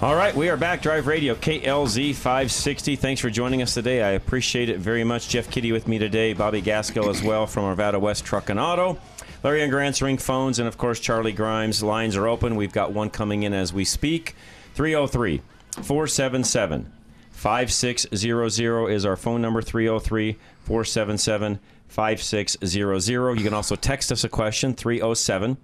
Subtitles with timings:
[0.00, 0.80] All right, we are back.
[0.80, 2.94] Drive Radio, KLZ 560.
[2.94, 4.00] Thanks for joining us today.
[4.00, 5.28] I appreciate it very much.
[5.28, 9.00] Jeff Kitty with me today, Bobby Gaskill as well from Arvada West Truck and Auto.
[9.42, 11.82] Larry Younger answering phones, and of course, Charlie Grimes.
[11.82, 12.54] Lines are open.
[12.54, 14.36] We've got one coming in as we speak.
[14.74, 15.42] 303
[15.82, 16.92] 477
[17.32, 21.58] 5600 is our phone number 303 477
[21.88, 23.36] 5600.
[23.36, 25.56] You can also text us a question 307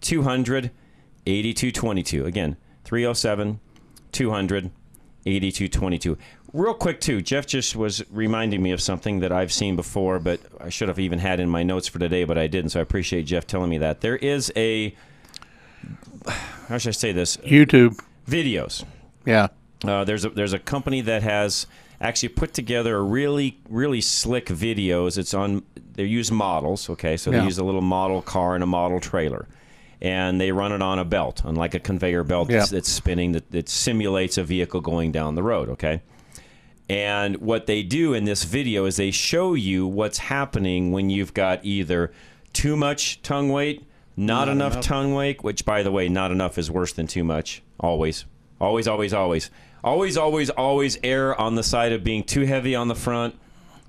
[0.00, 0.70] 200
[1.24, 2.26] 8222.
[2.26, 2.56] Again,
[2.90, 3.60] 307
[4.10, 4.70] 200
[5.24, 6.18] 8222.
[6.52, 10.40] Real quick, too, Jeff just was reminding me of something that I've seen before, but
[10.60, 12.70] I should have even had in my notes for today, but I didn't.
[12.70, 14.00] So I appreciate Jeff telling me that.
[14.00, 14.92] There is a,
[16.66, 17.36] how should I say this?
[17.38, 18.00] YouTube.
[18.26, 18.84] Videos.
[19.24, 19.48] Yeah.
[19.84, 21.66] Uh, there's a there's a company that has
[22.00, 25.16] actually put together a really really slick videos.
[25.16, 25.62] It's on
[25.94, 26.90] they use models.
[26.90, 27.38] Okay, so Yeah.
[27.40, 29.46] they use a little model car and a model trailer,
[30.02, 32.58] and they run it on a belt, on like a conveyor belt Yeah.
[32.58, 35.68] that's, that's spinning that, that simulates a vehicle going down the road.
[35.70, 36.02] Okay.
[36.88, 41.34] And what they do in this video is they show you what's happening when you've
[41.34, 42.12] got either
[42.52, 43.84] too much tongue weight,
[44.16, 47.62] not, enough, tongue weight, which, by the way, not enough is worse than too much.
[47.78, 48.24] Always.
[48.60, 49.50] Always, always, always.
[49.84, 53.36] Always, always, always err on the side of being too heavy on the front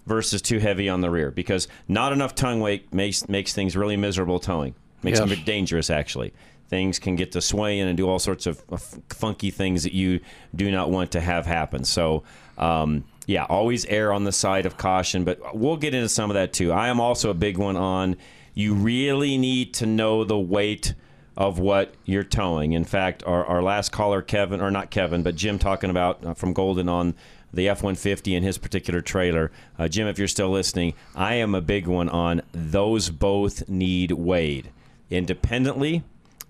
[0.05, 3.97] versus too heavy on the rear because not enough tongue weight makes, makes things really
[3.97, 4.75] miserable towing.
[5.03, 5.29] Makes Yes.
[5.29, 6.33] them dangerous, actually.
[6.69, 8.63] Things can get to swaying and do all sorts of
[9.09, 10.19] funky things that you
[10.55, 11.83] do not want to have happen.
[11.83, 12.23] So,
[12.57, 16.35] um, yeah, always err on the side of caution, but we'll get into some of
[16.35, 16.71] that too.
[16.71, 18.15] I am also a big one on
[18.53, 20.93] you really need to know the weight
[21.37, 22.73] of what you're towing.
[22.73, 26.33] In fact, our, our last caller, Kevin, or not Kevin, but Jim talking about uh,
[26.33, 27.15] from Golden on
[27.53, 29.51] the F 150 and his particular trailer.
[29.79, 34.11] Uh, Jim, if you're still listening, I am a big one on those both need
[34.11, 34.69] weighed
[35.11, 36.03] independently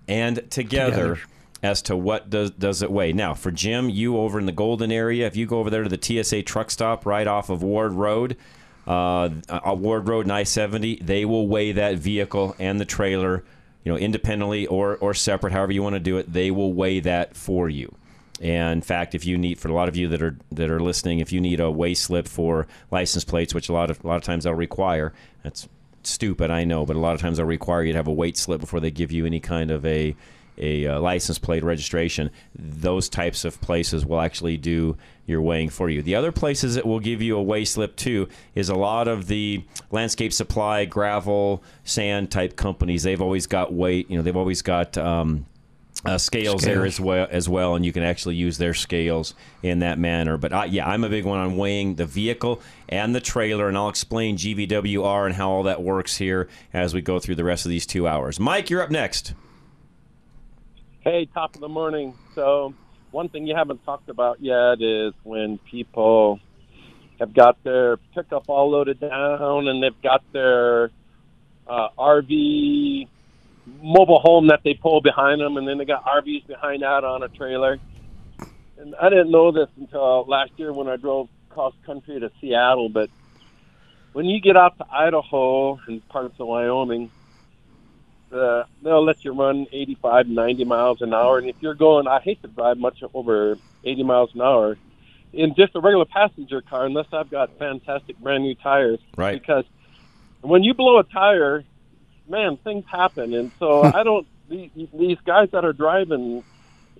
[0.08, 1.20] and together, Together.
[1.62, 3.12] as to what does does it weigh.
[3.12, 5.94] Now, for Jim, you over in the Golden area, if you go over there to
[5.94, 8.36] the TSA truck stop right off of Ward Road,
[8.86, 13.44] uh, uh, Ward Road and I seventy, they will weigh that vehicle and the trailer,
[13.84, 16.32] you know, independently or or separate, however you want to do it.
[16.32, 17.94] They will weigh that for you.
[18.40, 20.80] And in fact, if you need, for a lot of you that are that are
[20.80, 24.08] listening, if you need a weigh slip for license plates, which a lot of a
[24.08, 25.12] lot of times they'll require,
[25.44, 25.68] that's
[26.06, 28.36] stupid, I know, but a lot of times they'll require you to have a weight
[28.36, 30.16] slip before they give you any kind of a
[30.58, 32.30] a uh, license plate registration.
[32.54, 34.96] Those types of places will actually do
[35.26, 36.02] your weighing for you.
[36.02, 39.28] The other places that will give you a weigh slip too is a lot of
[39.28, 43.02] the landscape supply, gravel, sand type companies.
[43.02, 44.10] They've always got weight.
[44.10, 44.98] You know, they've always got.
[44.98, 45.46] Um,
[46.04, 49.78] uh, scales, there as well as well, and you can actually use their scales in
[49.80, 50.36] that manner.
[50.36, 53.76] But uh, yeah, I'm a big one on weighing the vehicle and the trailer, and
[53.76, 57.64] I'll explain GVWR and how all that works here as we go through the rest
[57.64, 58.40] of these two hours.
[58.40, 59.34] Mike, you're up next.
[61.00, 62.14] Hey, top of the morning.
[62.34, 62.74] So,
[63.10, 66.40] one thing you haven't talked about yet is when people
[67.20, 70.90] have got their pickup all loaded down and they've got their
[71.66, 73.08] uh, RV
[73.66, 77.22] mobile home that they pull behind them, and then they got RVs behind that on
[77.22, 77.78] a trailer.
[78.78, 82.88] And I didn't know this until last year when I drove cross country to Seattle,
[82.88, 83.10] but
[84.12, 87.10] when you get out to Idaho and parts of Wyoming,
[88.32, 91.38] uh, they'll let you run 85, 90 miles an hour.
[91.38, 94.78] And if you're going, I hate to drive much over 80 miles an hour
[95.32, 99.00] in just a regular passenger car, unless I've got fantastic brand new tires.
[99.16, 99.40] Right.
[99.40, 99.64] Because
[100.40, 101.64] when you blow a tire,
[102.28, 103.34] man, things happen.
[103.34, 106.44] And so I don't, these, these guys that are driving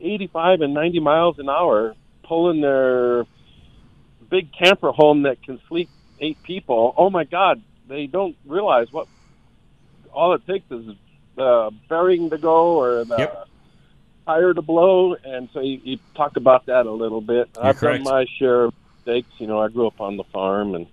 [0.01, 1.95] 85 and 90 miles an hour,
[2.27, 3.25] pulling their
[4.31, 5.91] big camper home that can sleep
[6.21, 9.09] eight people, oh my God, they don't realize what
[10.15, 10.97] all it takes is
[11.37, 13.33] the bearing to go or the Yep.
[14.27, 15.17] tire to blow.
[15.25, 17.49] And so you, you talk about that a little bit.
[17.61, 17.83] I've correct.
[17.83, 18.75] done my share of
[19.07, 19.31] mistakes.
[19.39, 20.87] You know, I grew up on the farm and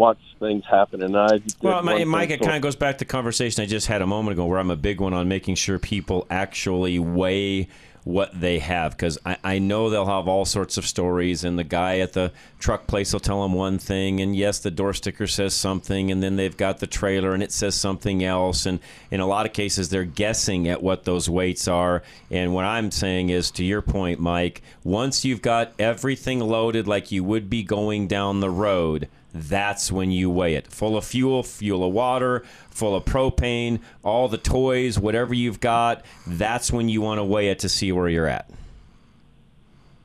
[0.00, 1.02] watch things happen.
[1.02, 3.86] And I Well, my, Mike, it kind of goes back to the conversation I just
[3.86, 7.68] had a moment ago, where I'm a big one on making sure people actually weigh
[8.02, 11.64] what they have, because I, I know they'll have all sorts of stories, and the
[11.64, 15.26] guy at the truck place will tell them one thing, and yes, the door sticker
[15.26, 18.80] says something, and then they've got the trailer and it says something else, and
[19.10, 22.02] in a lot of cases, they're guessing at what those weights are.
[22.30, 27.12] And what I'm saying is, to your point, Mike, once you've got everything loaded like
[27.12, 30.72] you would be going down the road that's when you weigh it.
[30.72, 36.04] Full of fuel, fuel of water, full of propane, all the toys, whatever you've got,
[36.26, 38.50] that's when you want to weigh it to see where you're at.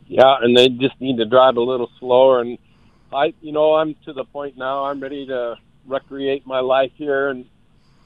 [0.07, 2.41] Yeah, and they just need to drive a little slower.
[2.41, 2.57] And
[3.11, 4.85] I, you know, I'm to the point now.
[4.85, 5.55] I'm ready to
[5.87, 7.45] recreate my life here, and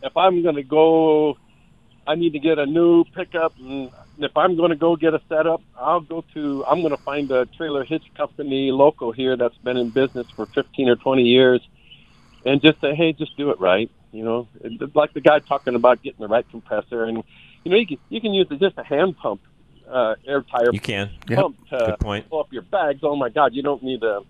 [0.01, 1.37] if I'm going to go,
[2.07, 3.53] I need to get a new pickup.
[3.59, 3.91] And
[4.23, 6.65] if I'm going to go get a setup, I'll go to.
[6.67, 10.45] I'm going to find a trailer hitch company local here that's been in business for
[10.47, 11.61] 15 or 20 years,
[12.45, 13.89] and just say, hey, just do it right.
[14.11, 17.23] You know, It's like the guy talking about getting the right compressor, and
[17.63, 19.41] you know, you can you can use just a hand pump,
[19.87, 21.11] uh, air tire You can.
[21.27, 22.27] pump to Good point.
[22.29, 23.01] fill up your bags.
[23.03, 24.21] Oh my God, you don't need to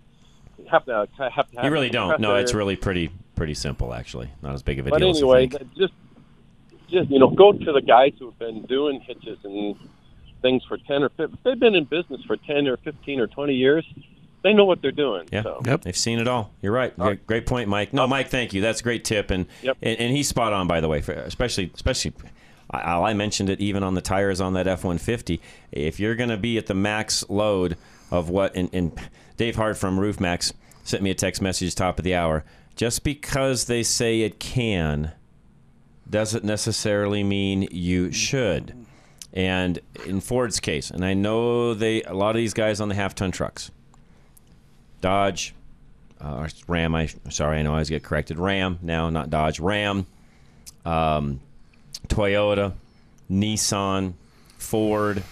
[0.70, 1.64] have to have to have.
[1.64, 2.20] You really don't.
[2.20, 4.30] No, it's really pretty pretty simple actually.
[4.42, 5.76] Not as big of a But deal anyway, as you think.
[5.78, 5.94] just
[6.92, 9.76] just you know, go to the guys who've been doing hitches and
[10.42, 13.56] things for ten or 15, they've been in business for ten or fifteen or twenty
[13.56, 13.86] years.
[14.42, 15.28] They know what they're doing.
[15.34, 15.62] Yeah, So.
[15.82, 16.52] they've seen it all.
[16.62, 16.98] You're right.
[16.98, 17.94] Great, great point, Mike.
[17.94, 18.62] No, Mike, thank you.
[18.62, 19.78] That's a great tip, and Yep.
[19.82, 21.02] and, and he's spot on, by the way.
[21.02, 22.14] For, especially, especially,
[22.72, 25.42] I, I mentioned it even on the tires on that F-150.
[25.74, 27.76] If you're going to be at the max load
[28.12, 28.94] of what, and, and
[29.36, 30.54] Dave Hart from Roof Max
[30.86, 32.46] sent me a text message top of the hour.
[32.78, 35.12] Just because they say it can,
[36.10, 38.86] doesn't necessarily mean you should.
[39.32, 42.96] And in Ford's case, and I know they a lot of these guys on the
[42.96, 43.70] half ton trucks,
[45.02, 45.54] Dodge,
[46.20, 46.96] uh, Ram.
[46.96, 48.40] I sorry, I know I always get corrected.
[48.40, 49.60] Ram now, not Dodge.
[49.60, 50.08] Ram,
[50.84, 51.42] um,
[52.08, 52.74] Toyota,
[53.30, 54.14] Nissan,
[54.58, 55.24] Ford,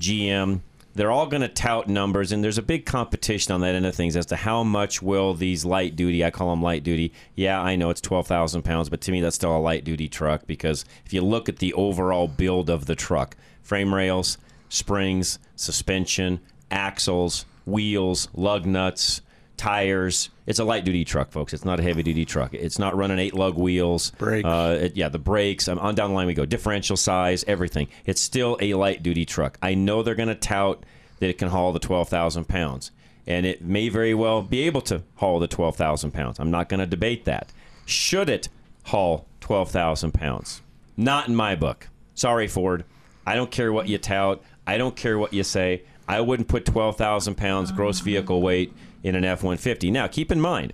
[0.00, 0.60] GM.
[0.94, 3.94] They're all going to tout numbers, and there's a big competition on that end of
[3.96, 6.24] things as to how much will these light duty.
[6.24, 7.12] I call them light duty.
[7.34, 10.08] Yeah, I know it's twelve thousand pounds, but to me that's still a light duty
[10.08, 14.38] truck because if you look at the overall build of the truck, frame rails,
[14.68, 16.38] springs, suspension,
[16.70, 19.20] axles, wheels, lug nuts,
[19.56, 20.30] tires.
[20.46, 21.52] It's a light duty truck, folks.
[21.52, 22.54] It's not a heavy duty truck.
[22.54, 24.10] It's not running eight lug wheels.
[24.12, 24.46] Brakes.
[24.46, 25.68] Uh, it, yeah, the brakes.
[25.68, 26.44] Um, on down the line we go.
[26.44, 27.88] Differential size, everything.
[28.04, 29.58] It's still a light duty truck.
[29.62, 30.84] I know they're going to tout
[31.20, 32.90] that it can haul the 12,000 pounds.
[33.26, 36.38] And it may very well be able to haul the 12,000 pounds.
[36.38, 37.52] I'm not going to debate that.
[37.86, 38.48] Should it
[38.84, 40.60] haul 12,000 pounds?
[40.96, 41.88] Not in my book.
[42.14, 42.84] Sorry, Ford.
[43.26, 44.42] I don't care what you tout.
[44.66, 45.84] I don't care what you say.
[46.06, 48.72] I wouldn't put 12,000 pounds gross vehicle weight
[49.04, 49.92] in an F 150.
[49.92, 50.72] Now, keep in mind,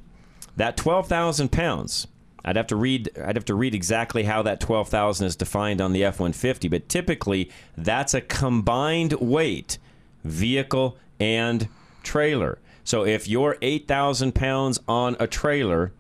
[0.56, 2.06] that 12,000 pounds,
[2.42, 3.10] I'd have to read.
[3.22, 6.70] I'd have to read exactly how that 12,000 is defined on the F-150.
[6.70, 9.76] But typically, that's a combined weight,
[10.24, 11.68] vehicle and
[12.02, 12.58] trailer.
[12.82, 15.92] So if you're 8,000 pounds on a trailer,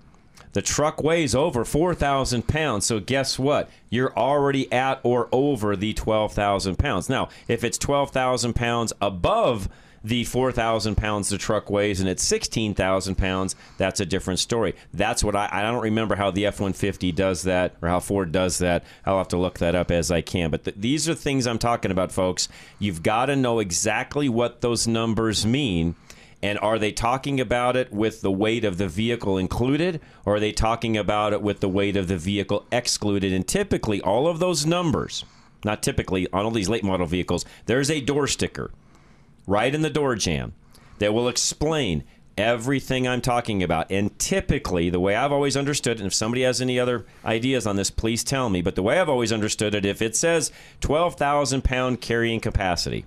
[0.52, 2.86] the truck weighs over 4,000 pounds.
[2.86, 3.68] So guess what?
[3.90, 7.08] You're already at or over the 12,000 pounds.
[7.08, 9.68] Now, if it's 12,000 pounds above
[10.02, 14.74] the 4,000 pounds the truck weighs and it's 16,000 pounds, that's a different story.
[14.92, 18.32] That's what I, I don't remember how the F 150 does that or how Ford
[18.32, 18.84] does that.
[19.04, 20.50] I'll have to look that up as I can.
[20.50, 22.48] But th- these are things I'm talking about, folks.
[22.78, 25.96] You've got to know exactly what those numbers mean.
[26.42, 30.40] And are they talking about it with the weight of the vehicle included, or are
[30.40, 33.30] they talking about it with the weight of the vehicle excluded?
[33.30, 35.26] And typically, all of those numbers,
[35.66, 38.70] not typically, on all these late model vehicles, there's a door sticker
[39.46, 40.52] right in the door jamb
[40.98, 42.04] that will explain
[42.38, 43.90] everything I'm talking about.
[43.90, 47.66] And typically, the way I've always understood it, and if somebody has any other ideas
[47.66, 48.62] on this, please tell me.
[48.62, 53.04] But the way I've always understood it, if it says 12,000 pound carrying capacity,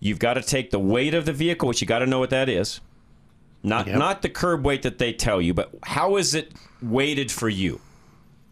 [0.00, 2.30] You've got to take the weight of the vehicle, which you got to know what
[2.30, 2.80] that is.
[3.64, 3.98] Not Yep.
[3.98, 7.80] not the curb weight that they tell you, but how is it weighted for you?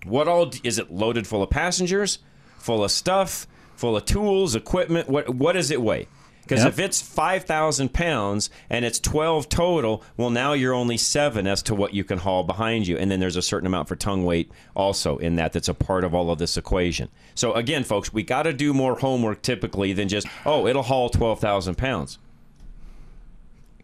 [0.04, 2.18] What all is it loaded full of passengers,
[2.58, 5.08] full of stuff, full of tools, equipment?
[5.08, 6.08] What what does it weigh?
[6.42, 6.74] Because Yep.
[6.74, 11.60] if it's five thousand pounds and it's twelve total, well now you're only seven as
[11.64, 14.24] to what you can haul behind you, and then there's a certain amount for tongue
[14.24, 15.52] weight also in that.
[15.52, 17.08] That's a part of all of this equation.
[17.34, 21.08] So again, folks, we got to do more homework typically than just oh it'll haul
[21.08, 22.18] twelve thousand pounds.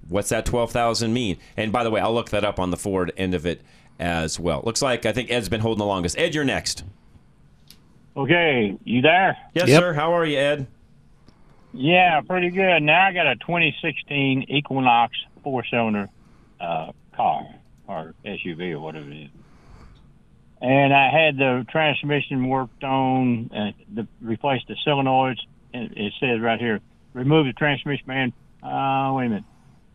[0.09, 1.39] What's that 12,000 mean?
[1.57, 3.63] And by the way, I'll look that up on the Ford end of it
[3.99, 4.61] as well.
[4.65, 6.19] Looks like I think Ed's been holding the longest.
[6.19, 6.83] Ed, you're next.
[8.17, 9.37] Okay, you there?
[9.55, 9.81] Yes, Yep.
[9.81, 9.93] sir.
[9.95, 10.67] How are you, Ed?
[11.73, 12.81] Yeah, pretty good.
[12.83, 16.09] Now I got a 2016 Equinox four-cylinder
[16.61, 17.47] uh, car.
[17.89, 19.31] or SUV or whatever it is.
[20.61, 25.39] And I had the transmission worked on, uh, the, replaced the solenoids.
[25.75, 26.81] And it says right here,
[27.15, 28.33] remove the transmission man.
[28.63, 29.45] Uh, wait a minute.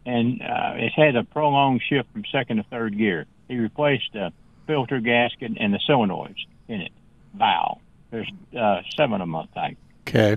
[0.05, 3.25] And uh, it had a prolonged shift from second to third gear.
[3.47, 4.33] He replaced the
[4.65, 6.35] filter gasket and the solenoids
[6.67, 6.91] in it,
[7.33, 7.79] valve.
[8.11, 10.35] There's uh, seven of them, I think Okay.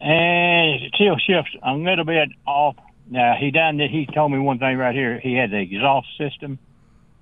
[0.00, 2.76] and it still shifts a little bit off.
[3.10, 3.90] Now he done that.
[3.90, 5.18] He told me one thing right here.
[5.18, 6.58] He had the exhaust system,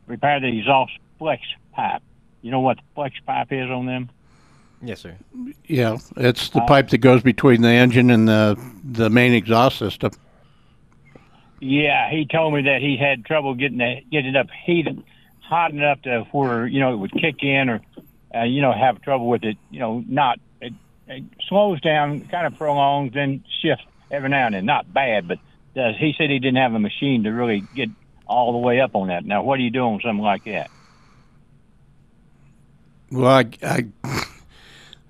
[0.06, 2.02] repair the exhaust flex pipe.
[2.42, 4.10] You know what the flex pipe is on them?
[4.82, 5.16] Yes, sir.
[5.66, 9.78] Yeah, it's the Uh, pipe that goes between the engine and the the main exhaust
[9.78, 10.10] system.
[11.60, 15.02] Yeah, he told me that he had trouble getting it getting it up heated,
[15.40, 17.80] hot enough to where you know it would kick in or
[18.36, 19.56] uh, you know have trouble with it.
[19.70, 20.72] You know, not it,
[21.08, 24.66] it slows down, kind of prolongs, then shifts every now and then.
[24.66, 25.38] Not bad, but
[25.74, 27.90] does he said he didn't have a machine to really get
[28.26, 29.24] all the way up on that.
[29.24, 30.70] Now, what do you do on something like that?
[33.10, 33.86] Well, I, I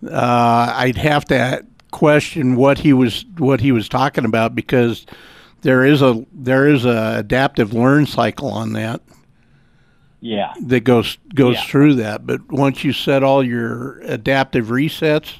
[0.06, 5.06] uh, I'd have to question what he was what he was talking about because
[5.62, 9.00] there is a there is a adaptive learn cycle on that
[10.28, 11.62] Yeah, that goes goes Yeah.
[11.66, 12.26] through that.
[12.26, 15.34] But once you set all your adaptive resets,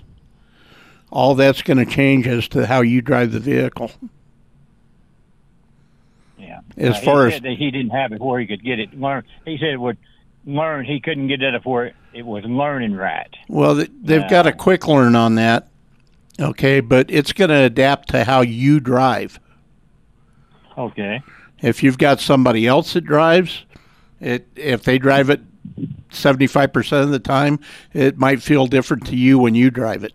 [1.11, 3.90] all that's going to change as to how you drive the vehicle.
[6.38, 6.61] yeah.
[6.76, 8.78] As Uh, he far as- said that he didn't have it where he could get
[8.78, 9.25] it learn.
[9.45, 9.97] He said it would
[10.47, 10.85] learn.
[10.85, 13.35] He couldn't get it where it was learning right.
[13.49, 15.66] Well, they've got a quick learn on that.
[16.38, 19.40] Okay, but it's going to adapt to how you drive.
[20.76, 21.23] Okay.
[21.62, 23.64] If you've got somebody else that drives,
[24.21, 25.41] it if they drive it
[26.11, 27.59] 75% of the time,
[27.93, 30.13] it might feel different to you when you drive it.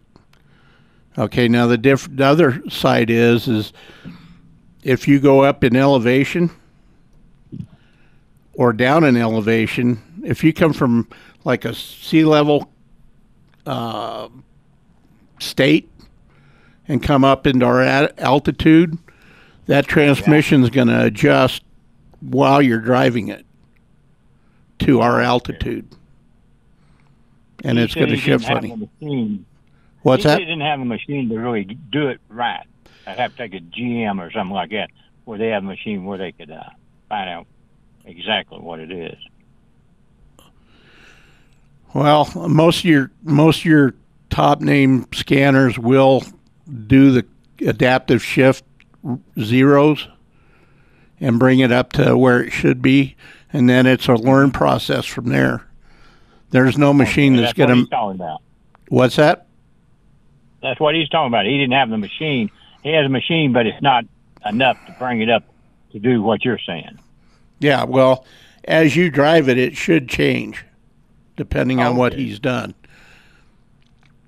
[1.18, 3.74] Okay, now the diff- the other side is is
[4.84, 6.50] if you go up in elevation
[8.54, 11.08] or down in elevation, if you come from
[11.44, 12.72] like a sea level
[13.66, 14.30] uh,
[15.40, 15.90] state
[16.88, 18.98] and come up into our at- altitude,
[19.66, 21.64] that transmission is going to adjust
[22.22, 23.46] while you're driving it
[24.82, 25.88] to our altitude,
[27.64, 28.70] and He it's going to shift funny.
[30.04, 30.40] What's he that?
[30.40, 32.66] he didn't have a machine to really do it right.
[33.06, 34.90] I'd have to take a GM or something like that,
[35.26, 36.64] where they have a machine where they could uh,
[37.10, 37.48] find out
[38.06, 39.18] exactly what it is.
[41.94, 43.94] Well, most of your most of your
[44.30, 46.24] top name scanners will
[46.88, 47.26] do the
[47.68, 48.64] adaptive shift
[49.40, 50.08] zeros
[51.20, 53.16] and bring it up to where it should be,
[53.54, 55.66] and then it's a learn process from there.
[56.52, 57.92] There's no machine that's what going he's to.
[57.92, 58.42] talking about.
[58.90, 59.48] What's that?
[60.62, 61.46] That's what he's talking about.
[61.46, 62.52] He didn't have the machine.
[62.84, 64.06] He has a machine, but it's not
[64.46, 65.44] enough to bring it up
[65.92, 67.00] to do what you're saying.
[67.60, 67.84] Yeah.
[67.84, 68.26] Well,
[68.66, 70.64] as you drive it, it should change,
[71.38, 72.76] depending on what he's done.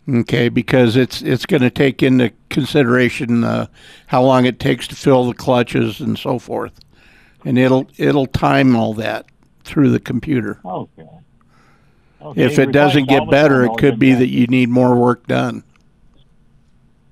[0.08, 3.68] Okay, because it's it's going to take into consideration uh,
[4.08, 6.77] how long it takes to fill the clutches and so forth,
[7.45, 9.25] and it'll it'll time all that
[9.63, 10.59] through the computer.
[10.63, 11.07] Okay.
[12.21, 14.27] okay If it doesn't get better, it could be that.
[14.27, 15.63] you need more work done.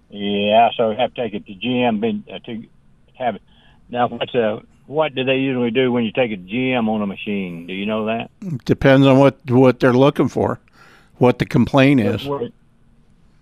[0.10, 2.64] Yeah, so we have to take it to GM uh, to
[3.14, 3.42] have it.
[3.90, 7.08] Now, what's uh what do they usually do when you take a GM on a
[7.08, 7.66] machine?
[7.66, 8.30] Do you know that?
[8.66, 10.60] Depends on what what they're looking for,
[11.16, 12.26] what the complaint is.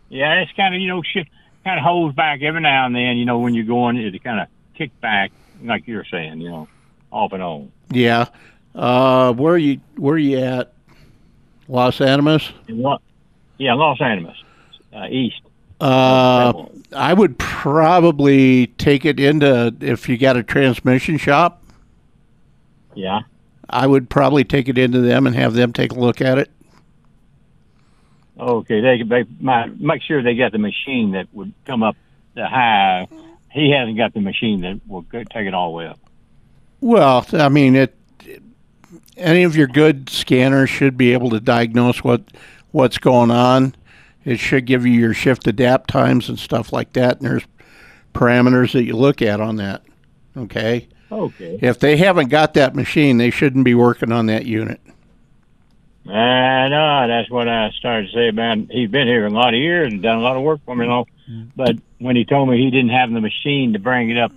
[0.09, 1.27] Yeah, it's kind of you know sh-
[1.63, 3.17] kind of holds back every now and then.
[3.17, 5.31] You know when you're going, it kind of kick back
[5.63, 6.41] like you're saying.
[6.41, 6.67] You know,
[7.11, 7.71] off and on.
[7.91, 8.27] Yeah.
[8.75, 10.73] Uh, where are you where are you at?
[11.67, 12.51] Las Animas.
[12.67, 13.01] What?
[13.57, 14.37] Yeah, Las Animas,
[14.93, 15.41] uh, east.
[15.79, 16.53] Uh,
[16.93, 21.63] I would probably take it into if you got a transmission shop.
[22.95, 23.21] Yeah.
[23.69, 26.49] I would probably take it into them and have them take a look at it.
[28.39, 31.95] Okay, they they might make sure they got the machine that would come up
[32.35, 33.07] the high.
[33.51, 35.99] He hasn't got the machine that will take it all the way up.
[36.81, 37.95] Well, I mean, it.
[39.17, 42.21] Any of your good scanners should be able to diagnose what
[42.71, 43.75] what's going on.
[44.23, 47.19] It should give you your shift adapt times and stuff like that.
[47.19, 47.43] And there's
[48.13, 49.83] parameters that you look at on that.
[50.37, 50.87] Okay.
[51.11, 51.59] Okay.
[51.61, 54.79] If they haven't got that machine, they shouldn't be working on that unit.
[56.07, 58.57] I know that's what I started to say about.
[58.71, 60.85] He's been here a lot of years and done a lot of work for me,
[60.85, 61.07] and all.
[61.55, 64.31] But when he told me he didn't have the machine to bring it up,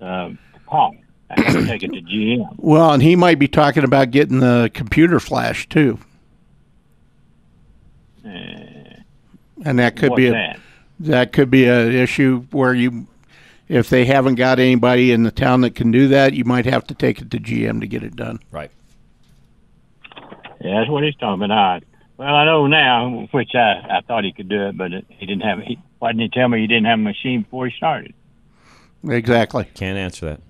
[0.00, 0.30] uh,
[0.66, 0.96] Paul,
[1.30, 2.54] I had to take it to GM.
[2.58, 5.98] Well, and he might be talking about getting the computer flash too,
[8.24, 9.00] eh.
[9.64, 10.60] and that could be a, that?
[11.00, 13.06] that could be a issue where you
[13.68, 16.86] if they haven't got anybody in the town that can do that, you might have
[16.88, 18.40] to take it to GM to get it done.
[18.50, 18.70] Right.
[20.60, 21.82] Yeah, that's what he's talking about.
[22.16, 25.26] Well, I know now, which I, I thought he could do it, but it, he
[25.26, 25.58] didn't have.
[25.60, 28.14] He, why didn't he tell me he didn't have a machine before he started?
[29.06, 29.64] Exactly.
[29.74, 30.40] Can't answer that.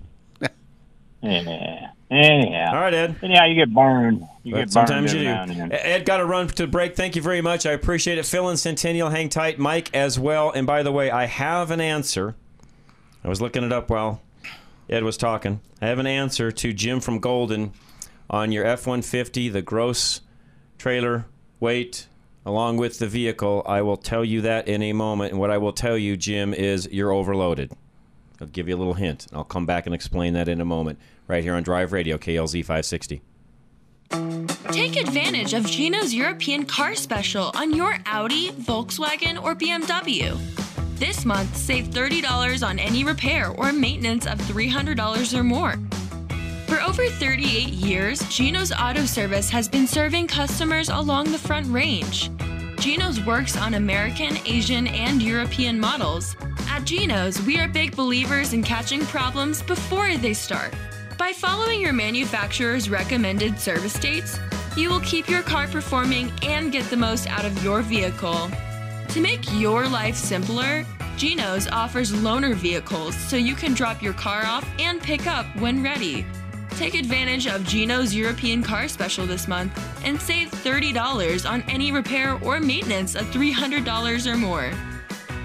[1.25, 1.89] Yeah.
[2.11, 2.69] Anyhow.
[2.69, 3.15] All right, Ed.
[3.23, 4.27] Anyhow, you get burned.
[4.43, 5.25] You But get burned sometimes you do.
[5.25, 5.71] now and then.
[5.71, 6.95] Ed got to run to break.
[6.95, 7.65] Thank you very much.
[7.65, 8.25] I appreciate it.
[8.25, 9.57] Phil and Centennial, hang tight.
[9.57, 10.51] Mike as well.
[10.51, 12.35] And by the way, I have an answer.
[13.23, 14.21] I was looking it up while
[14.87, 15.61] Ed was talking.
[15.81, 17.73] I have an answer to Jim from Golden
[18.29, 20.21] on your F 150, the gross
[20.77, 21.25] trailer
[21.59, 22.05] weight
[22.45, 23.63] along with the vehicle.
[23.65, 25.31] I will tell you that in a moment.
[25.31, 27.71] And what I will tell you, Jim, is you're overloaded.
[28.39, 29.25] I'll give you a little hint.
[29.33, 30.99] I'll come back and explain that in a moment.
[31.27, 33.21] Right here on Drive Radio, KLZ 560.
[34.71, 40.37] Take advantage of Geno's European Car Special on your Audi, Volkswagen, or BMW.
[40.99, 45.75] This month, save $30 on any repair or maintenance of $300 or more.
[46.67, 52.29] For over 38 years, Geno's Auto Service has been serving customers along the Front Range.
[52.79, 56.35] Geno's works on American, Asian, and European models.
[56.69, 60.73] At Geno's, we are big believers in catching problems before they start.
[61.17, 64.37] By following your manufacturer's recommended service dates,
[64.75, 68.49] you will keep your car performing and get the most out of your vehicle.
[69.09, 74.45] To make your life simpler, Geno's offers loaner vehicles so you can drop your car
[74.45, 76.25] off and pick up when ready.
[76.71, 79.71] Take advantage of Geno's European Car Special this month
[80.03, 84.69] and save $30 on any repair or maintenance of $300 or more.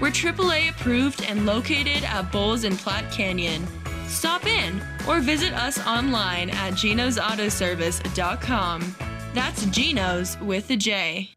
[0.01, 3.65] We're AAA approved and located at Bowles and Platte Canyon.
[4.11, 8.95] Stop in or visit us online at genosautoservice.com.
[9.33, 11.29] That's Genos with a J.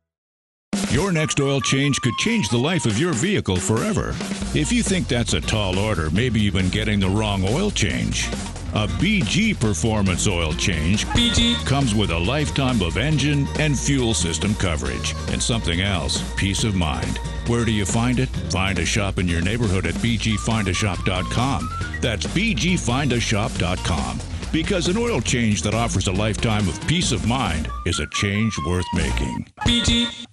[0.90, 4.08] Your next oil change could change the life of your vehicle forever.
[4.54, 8.26] If you think that's a tall order, maybe you've been getting the wrong oil change.
[8.74, 14.52] A BG Performance oil change BG comes with a lifetime of engine and fuel system
[14.56, 17.20] coverage and something else, peace of mind.
[17.46, 18.28] Where do you find it?
[18.50, 21.70] Find a shop in your neighborhood at bgfindashop.com.
[22.00, 24.20] That's bgfindashop.com.
[24.52, 28.56] Because an oil change that offers a lifetime of peace of mind is a change
[28.66, 29.46] worth making.
[29.60, 30.26] BG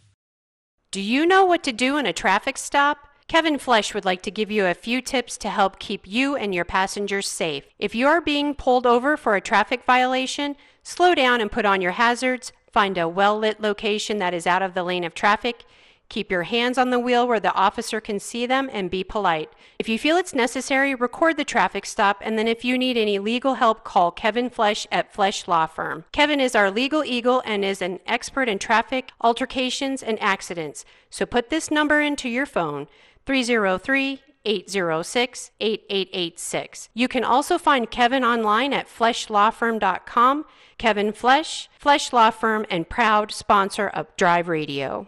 [0.91, 3.07] Do you know what to do in a traffic stop?
[3.27, 6.53] Kevin Flesch would like to give you a few tips to help keep you and
[6.53, 7.63] your passengers safe.
[7.79, 11.81] If you are being pulled over for a traffic violation, slow down and put on
[11.81, 15.63] your hazards, find a well lit location that is out of the lane of traffic,
[16.11, 19.49] keep your hands on the wheel where the officer can see them, and be polite.
[19.79, 23.17] If you feel it's necessary, record the traffic stop, and then if you need any
[23.17, 26.03] legal help, call Kevin Flesch at Flesch Law Firm.
[26.11, 30.83] Kevin is our legal eagle and is an expert in traffic, altercations, and accidents.
[31.09, 32.87] So put this number into your phone
[33.25, 36.89] 303 806 8886.
[36.93, 40.45] You can also find Kevin online at fleschlawfirm.com.
[40.77, 45.07] Kevin Flesch, Flesch Law Firm, and proud sponsor of Drive Radio.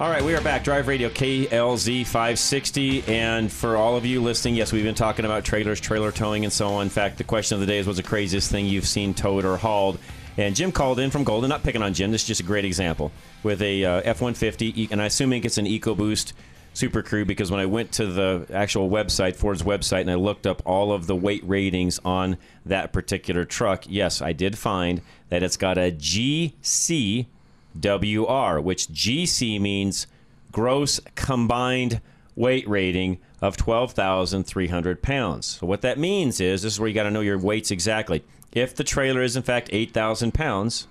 [0.00, 0.64] All right, we are back.
[0.64, 3.04] Drive Radio KLZ 560.
[3.04, 6.52] And for all of you listening, yes, we've been talking about trailers, trailer towing, and
[6.52, 6.82] so on.
[6.82, 9.44] In fact, the question of the day is what's the craziest thing you've seen towed
[9.44, 10.00] or hauled?
[10.36, 12.64] And Jim called in from Golden, not picking on Jim, this is just a great
[12.64, 13.12] example,
[13.44, 16.32] with a uh, F 150, and I assuming it's an EcoBoost
[16.72, 20.44] Super Crew because when I went to the actual website, Ford's website, and I looked
[20.44, 25.44] up all of the weight ratings on that particular truck, yes, I did find that
[25.44, 27.26] it's got a GC
[27.74, 30.06] WR, which GC means
[30.52, 32.00] gross combined
[32.36, 35.46] weight rating of 12,300 pounds.
[35.46, 38.24] So, what that means is this is where you got to know your weights exactly.
[38.52, 40.86] If the trailer is in fact 8,000 pounds,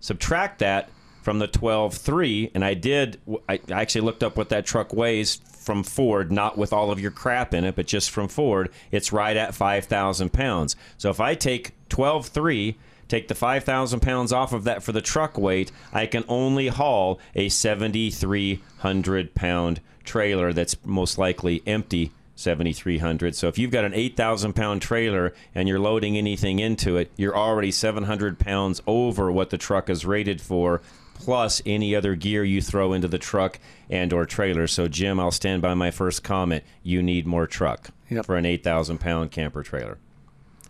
[0.00, 0.88] subtract that
[1.22, 5.84] from the 12.3, and I did, I actually looked up what that truck weighs from
[5.84, 9.36] Ford, not with all of your crap in it, but just from Ford, it's right
[9.36, 10.74] at 5,000 pounds.
[10.98, 12.74] So if I take 12.3
[13.12, 17.20] take the 5,000 pounds off of that for the truck weight, I can only haul
[17.34, 22.10] a 7,300 pound trailer that's most likely empty.
[22.34, 23.36] 7,300.
[23.36, 27.36] So if you've got an 8,000 pound trailer and you're loading anything into it, you're
[27.36, 30.80] already 700 pounds over what the truck is rated for,
[31.14, 34.66] plus any other gear you throw into the truck and or trailer.
[34.66, 36.64] So Jim, I'll stand by my first comment.
[36.82, 38.24] You need more truck Yep.
[38.24, 39.98] for an 8,000 pound camper trailer.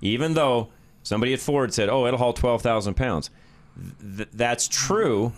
[0.03, 0.69] Even though
[1.03, 3.31] Somebody at Ford said, "Oh, it'll haul twelve thousand pounds."
[4.01, 5.33] Th- that's true,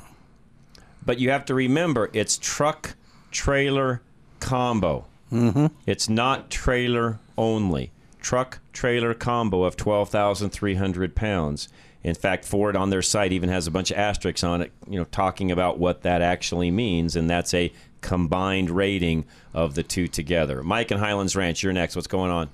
[1.04, 2.96] but you have to remember it's truck
[3.30, 4.02] trailer
[4.40, 5.06] combo.
[5.32, 5.66] Mm-hmm.
[5.86, 7.90] It's not trailer only.
[8.20, 11.68] Truck trailer combo of twelve thousand three hundred pounds.
[12.02, 14.98] In fact, Ford on their site even has a bunch of asterisks on it, you
[14.98, 17.72] know, talking about what that actually means, and that's a
[18.02, 19.24] combined rating
[19.54, 20.62] of the two together.
[20.62, 21.96] Mike and Highlands Ranch, you're next.
[21.96, 22.50] What's going on?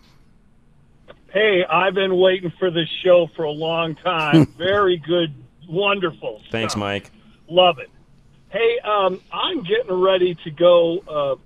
[1.32, 4.46] Hey, I've been waiting for this show for a long time.
[4.58, 5.32] Very good,
[5.68, 6.42] wonderful.
[6.50, 6.80] Thanks, stuff.
[6.80, 7.10] Mike.
[7.48, 7.88] Love it.
[8.48, 11.36] Hey, um, I'm getting ready to go uh,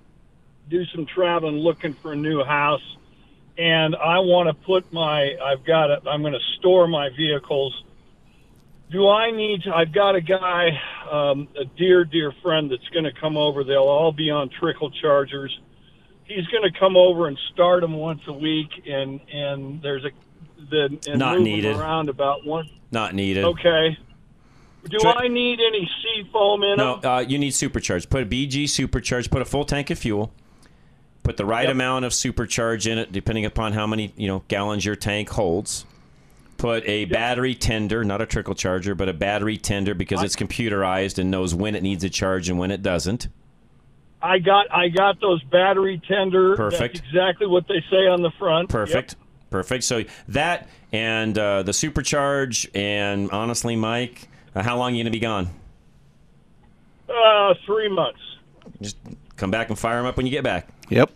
[0.71, 2.81] do some traveling, looking for a new house,
[3.59, 5.35] and I want to put my.
[5.43, 5.91] I've got.
[5.91, 7.83] A, I'm going to store my vehicles.
[8.89, 9.75] Do I need to?
[9.75, 10.79] I've got a guy,
[11.11, 13.63] um, a dear, dear friend that's going to come over.
[13.63, 15.55] They'll all be on trickle chargers
[16.25, 20.09] he's going to come over and start them once a week, and and there's a
[20.69, 21.75] the and Not move needed.
[21.75, 22.69] around about one.
[22.91, 23.43] Not needed.
[23.45, 23.97] Okay.
[24.89, 26.77] Do Try- I need any sea foam in it?
[26.77, 28.09] No, uh, you need supercharge.
[28.09, 29.31] Put a BG supercharged.
[29.31, 30.31] Put a full tank of fuel.
[31.23, 34.85] Put the right amount of supercharge in it, depending upon how many you know gallons
[34.85, 35.85] your tank holds.
[36.57, 41.17] Put a battery tender, not a trickle charger, but a battery tender because it's computerized
[41.17, 43.27] and knows when it needs a charge and when it doesn't.
[44.25, 46.55] I got I got those battery tender.
[46.55, 46.95] Perfect.
[46.95, 48.69] That's exactly what they say on the front.
[48.69, 49.15] Perfect.
[49.49, 49.83] Perfect.
[49.83, 55.11] So that and uh, the supercharge, and honestly, Mike, uh, how long are you going
[55.11, 55.49] to be gone?
[57.09, 58.19] Uh, three months.
[58.81, 58.97] Just
[59.35, 60.67] come back and fire them up when you get back.
[60.89, 61.11] Yep.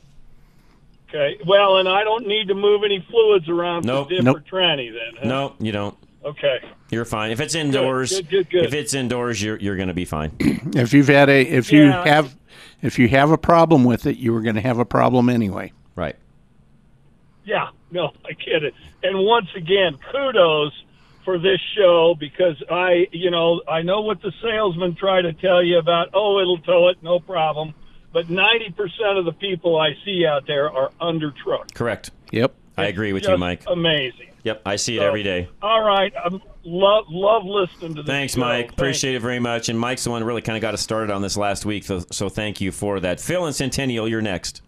[1.09, 1.37] Okay.
[1.47, 4.09] Well, and I don't need to move any fluids around Nope.
[4.09, 4.41] to dip Nope.
[4.51, 5.23] tranny then.
[5.23, 5.27] huh?
[5.27, 5.97] No, you don't.
[6.23, 6.59] Okay.
[6.91, 7.31] You're fine.
[7.31, 8.65] If it's indoors, good, good, good.
[8.65, 10.31] if it's indoors, you're you're going to be fine.
[10.75, 12.35] If you've had a if you have
[12.81, 15.71] if you have a problem with it, you were going to have a problem anyway.
[15.95, 16.15] Right.
[17.45, 18.73] Yeah, no, I get it.
[19.03, 20.83] And once again, kudos
[21.25, 25.63] for this show because I, you know, I know what the salesmen try to tell
[25.63, 27.73] you about, oh, it'll tow it, no problem.
[28.11, 31.73] But 90% of the people I see out there are under truck.
[31.73, 32.11] Correct.
[32.31, 32.55] Yep.
[32.77, 33.63] I agree with you, Mike.
[33.67, 34.28] Amazing.
[34.43, 35.49] Yep, I see it So, every day.
[35.61, 36.13] All right.
[36.15, 36.29] I
[36.63, 38.07] love, love listening to this.
[38.07, 38.39] Thanks, show.
[38.39, 38.67] Mike.
[38.67, 39.67] Thank Appreciate it very much.
[39.69, 41.83] And Mike's the one who really kind of got us started on this last week,
[41.83, 43.19] so, so thank you for that.
[43.19, 44.61] Phil and Centennial, you're next.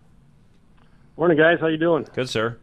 [1.18, 1.60] Morning, guys.
[1.62, 2.06] How you doing?
[2.14, 2.58] Good, sir.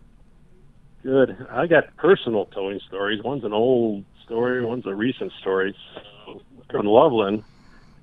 [1.02, 1.46] Good.
[1.50, 3.22] I got personal towing stories.
[3.22, 4.64] One's an old story.
[4.64, 5.74] One's a recent story.
[6.26, 7.44] So, from Loveland,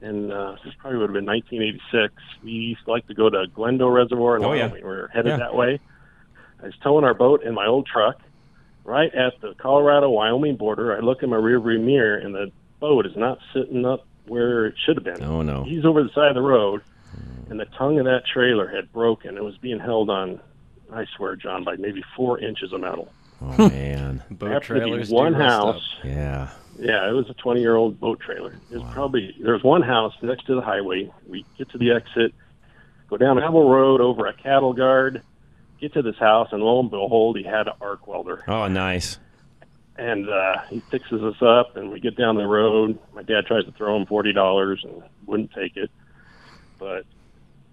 [0.02, 2.13] and uh, this probably would have been 1986.
[2.44, 4.72] We used to like to go to Glendo Reservoir, and Oh, yeah.
[4.72, 5.38] we were headed Yeah.
[5.38, 5.80] that way.
[6.62, 8.20] I was towing our boat in my old truck,
[8.86, 10.95] right at the Colorado-Wyoming border.
[10.95, 14.76] I look in my rearview mirror, and the boat is not sitting up where it
[14.86, 15.24] should have been.
[15.24, 15.63] Oh no.
[15.63, 16.82] He's over the side of the road,
[17.50, 19.38] and the tongue of that trailer had broken.
[19.38, 20.39] It was being held on,
[20.93, 23.12] I swear, John, by maybe four inches of metal.
[23.41, 24.24] Oh man.
[24.32, 25.84] Boat Happened to be one house.
[26.04, 26.50] Yeah.
[26.78, 28.54] Yeah, it was a 20 year old boat trailer.
[28.69, 31.10] It was probably, there was one house next to the highway.
[31.28, 32.34] We get to the exit,
[33.10, 35.21] go down Havel Road over a cattle guard,
[35.79, 38.43] get to this house, and lo and behold, he had an arc welder.
[38.47, 39.19] Oh, nice.
[39.97, 42.99] And uh, he fixes us up, and we get down the road.
[43.13, 45.89] My dad tries to throw him $40 and wouldn't take it.
[46.77, 47.05] But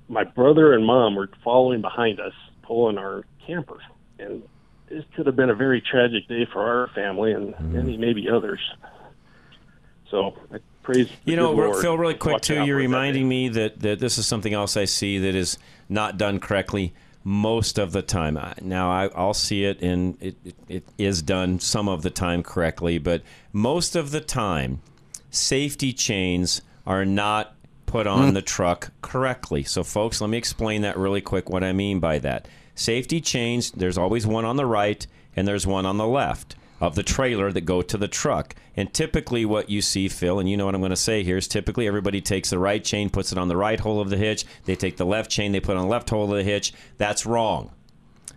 [0.08, 3.78] my brother and mom were following behind us, pulling our camper.
[4.18, 4.42] And
[4.88, 8.60] this could have been a very tragic day for our family and many, maybe others.
[10.10, 11.08] So I praise.
[11.24, 11.82] You know, Lord.
[11.82, 12.54] Phil, really quick too.
[12.54, 15.58] You're it that reminding me that that this is something else I see that is
[15.88, 16.92] not done correctly
[17.24, 18.38] most of the time.
[18.62, 22.42] Now I, I'll see it, and it, it, it is done some of the time
[22.42, 24.80] correctly, but most of the time,
[25.30, 27.54] safety chains are not
[27.86, 28.34] put on Mm.
[28.34, 29.62] the truck correctly.
[29.62, 31.48] So, folks, let me explain that really quick.
[31.50, 33.70] What I mean by that, safety chains.
[33.70, 35.06] There's always one on the right,
[35.36, 38.56] and there's one on the left of the trailer that go to the truck.
[38.76, 41.36] And typically, what you see, Phil, and you know what I'm going to say here,
[41.36, 44.16] is typically everybody takes the right chain, puts it on the right hole of the
[44.16, 44.44] hitch.
[44.64, 46.74] They take the left chain, they put on the left hole of the hitch.
[46.98, 47.70] That's wrong.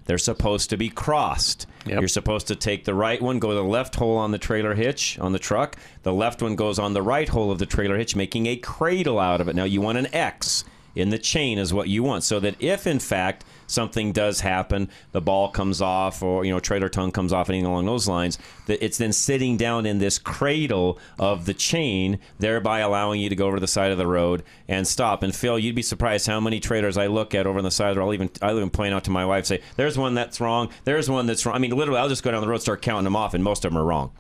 [0.06, 1.66] They're supposed to be crossed.
[1.88, 4.76] You're supposed to take the right one, go to the left hole on the trailer
[4.76, 5.76] hitch on the truck.
[6.04, 9.18] The left one goes on the right hole of the trailer hitch, making a cradle
[9.18, 9.56] out of it.
[9.56, 12.86] Now, you want an X in the chain, is what you want, so that if
[12.86, 17.34] in fact something does happen, the ball comes off, or you know, trailer tongue comes
[17.34, 21.54] off, anything along those lines, that it's then sitting down in this cradle of the
[21.54, 25.24] chain, thereby allowing you to go over to the side of the road and stop.
[25.24, 27.90] And Phil, you'd be surprised how many trailers I look at over on the side
[27.90, 28.08] of the road.
[28.08, 30.70] I'll even I'll even point out to my wife, say, "There's one that's wrong.
[30.84, 33.06] There's one that's wrong." I mean, literally, I'll just go down the road, start counting
[33.06, 34.12] them off, and most of them are wrong.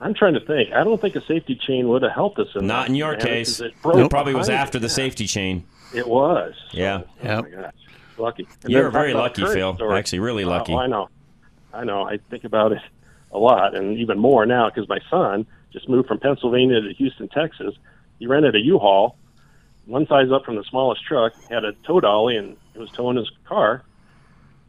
[0.00, 0.70] I'm trying to think.
[0.72, 3.60] I don't think a safety chain would have helped us in Not in your case.
[3.60, 5.64] It, It probably was after the safety chain.
[5.94, 6.54] It was.
[6.72, 7.02] Yeah.
[7.22, 7.72] Oh my gosh,
[8.18, 8.48] lucky.
[8.62, 9.74] And You're very lucky, Phil.
[9.74, 9.98] story.
[9.98, 10.74] Actually, really Oh, lucky.
[10.74, 11.08] I know.
[11.72, 12.02] I know.
[12.06, 12.82] I think about it
[13.32, 17.28] a lot, and even more now because my son just moved from Pennsylvania to Houston,
[17.28, 17.74] Texas.
[18.20, 19.16] He rented a U-Haul,
[19.86, 23.16] one size up from the smallest truck, had a tow dolly, and it was towing
[23.16, 23.82] his car.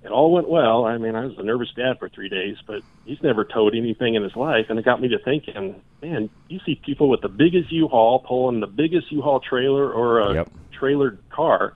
[0.04, 0.86] It all went well.
[0.86, 4.16] I mean, I was a nervous dad for three days, but he's never towed anything
[4.16, 7.30] in his life, and it got me to thinking, man, you see people with the
[7.30, 10.46] biggest U-Haul pulling the biggest U-Haul trailer or a
[10.80, 11.74] trailered car,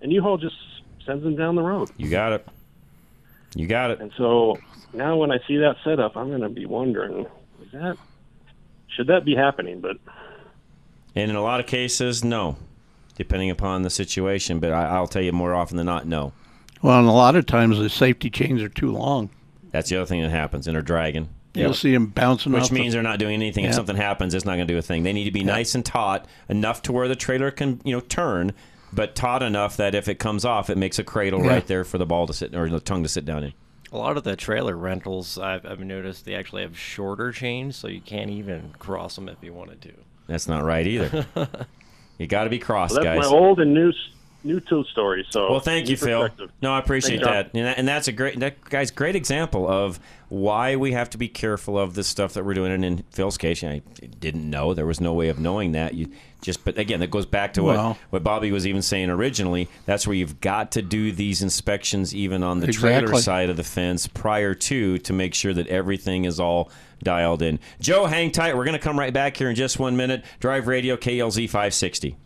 [0.00, 0.56] and U-Haul just
[1.04, 1.90] sends them down the road.
[1.96, 2.46] You got it.
[3.54, 4.00] You got it.
[4.00, 4.58] And so
[4.92, 7.26] now when I see that setup, I'm going to be wondering,
[7.62, 7.96] is that
[8.88, 9.80] should that be happening?
[9.80, 9.96] But
[11.14, 12.56] And in a lot of cases, no,
[13.16, 14.60] depending upon the situation.
[14.60, 16.32] But I, I'll tell you more often than not, no.
[16.82, 19.30] Well, and a lot of times the safety chains are too long.
[19.70, 21.28] That's the other thing that happens, and they're dragging.
[21.54, 23.64] You'll see them bouncing Which off the- means they're not doing anything.
[23.64, 25.02] If something happens, it's not going to do a thing.
[25.02, 28.00] They need to be nice and taut enough to where the trailer can, you know,
[28.00, 28.52] turn,
[28.92, 31.48] but taut enough that if it comes off, it makes a cradle Yeah.
[31.50, 33.52] right there for the ball to sit or the tongue to sit down in.
[33.92, 37.88] A lot of the trailer rentals, I've, I've noticed they actually have shorter chains, so
[37.88, 39.92] you can't even cross them if you wanted to.
[40.28, 41.26] That's not right either.
[42.18, 43.28] you got to be crossed, well, that's guys.
[43.30, 43.92] my old and new
[44.44, 45.26] new two story.
[45.30, 46.28] So Well, thank you, Phil.
[46.62, 47.50] No, I appreciate that.
[47.54, 47.78] And, that.
[47.78, 51.78] and that's a great, that guy's great example of why we have to be careful
[51.78, 52.72] of this stuff that we're doing.
[52.72, 53.82] And in Phil's case, I
[54.20, 55.94] didn't know there was no way of knowing that.
[55.94, 59.10] You just, but again, that goes back to what Well- what Bobby was even saying
[59.10, 59.68] originally.
[59.86, 63.64] That's where you've got to do these inspections, even on the trailer side of the
[63.64, 66.70] fence, prior to to make sure that everything is all
[67.02, 67.58] dialed in.
[67.80, 68.56] Joe, hang tight.
[68.56, 70.24] We're going to come right back here in just one minute.
[70.38, 72.16] Drive Radio KLZ 560.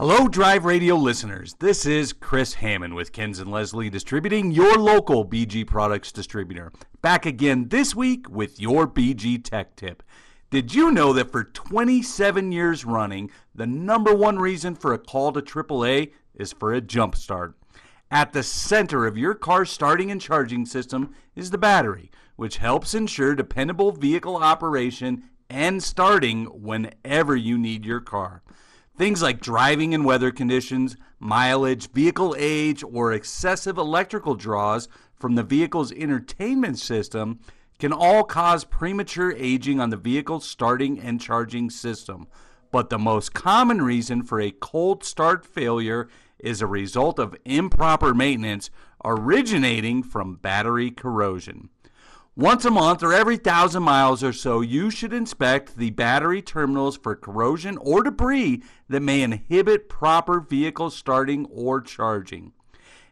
[0.00, 1.56] Hello, Drive Radio listeners.
[1.58, 6.72] This is Chris Hammond with Kenz and Leslie Distributing, your local BG Products distributor.
[7.02, 10.02] Back again this week with your BG Tech Tip.
[10.48, 15.32] Did you know that for 27 years running, the number one reason for a call
[15.32, 17.58] to AAA is for a jump start?
[18.10, 22.94] At the center of your car's starting and charging system is the battery, which helps
[22.94, 28.42] ensure dependable vehicle operation and starting whenever you need your car.
[29.00, 35.42] Things like driving in weather conditions, mileage, vehicle age, or excessive electrical draws from the
[35.42, 37.38] vehicle's entertainment system
[37.78, 42.28] can all cause premature aging on the vehicle's starting and charging system.
[42.70, 46.06] But the most common reason for a cold start failure
[46.38, 48.68] is a result of improper maintenance
[49.02, 51.70] originating from battery corrosion.
[52.40, 56.96] Once a month or every thousand miles or so, you should inspect the battery terminals
[56.96, 62.50] for corrosion or debris that may inhibit proper vehicle starting or charging.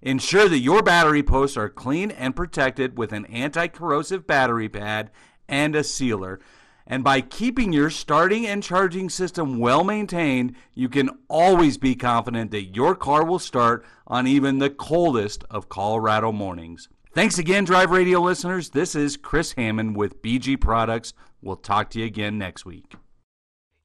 [0.01, 5.11] Ensure that your battery posts are clean and protected with an anti corrosive battery pad
[5.47, 6.41] and a sealer.
[6.87, 12.51] And by keeping your starting and charging system well maintained, you can always be confident
[12.53, 16.89] that your car will start on even the coldest of Colorado mornings.
[17.15, 18.71] Thanks again, Drive Radio listeners.
[18.71, 21.15] This is Chris Hammond with BG Products.
[21.41, 22.95] We'll talk to you again next week.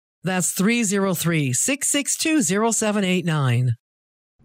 [0.23, 3.71] That's 303 662 0789.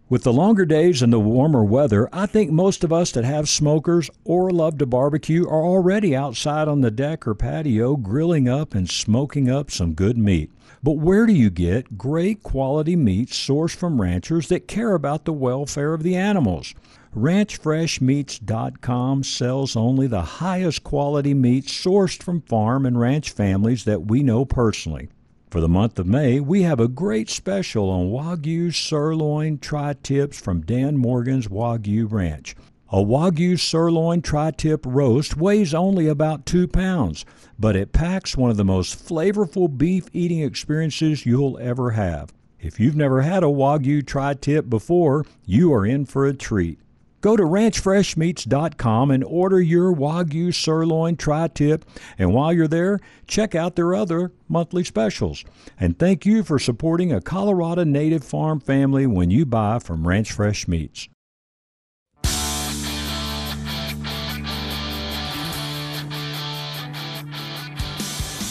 [0.09, 3.47] With the longer days and the warmer weather, I think most of us that have
[3.47, 8.73] smokers or love to barbecue are already outside on the deck or patio grilling up
[8.73, 10.49] and smoking up some good meat.
[10.81, 15.33] But where do you get great quality meat sourced from ranchers that care about the
[15.33, 16.73] welfare of the animals?
[17.15, 24.23] RanchFreshMeats.com sells only the highest quality meat sourced from farm and ranch families that we
[24.23, 25.09] know personally.
[25.49, 30.41] For the month of May, we have a great special on Wagyu sirloin tri tips
[30.41, 32.53] from Dan Morgan's Wagyu Ranch.
[32.89, 37.23] A Wagyu sirloin tri tip roast weighs only about two pounds,
[37.57, 42.33] but it packs one of the most flavorful beef eating experiences you'll ever have.
[42.59, 46.77] If you've never had a Wagyu tri tip before, you are in for a treat.
[47.21, 51.85] Go to ranchfreshmeats.com and order your Wagyu sirloin tri tip.
[52.17, 55.43] And while you're there, check out their other monthly specials.
[55.79, 60.31] And thank you for supporting a Colorado native farm family when you buy from Ranch
[60.31, 61.09] Fresh Meats.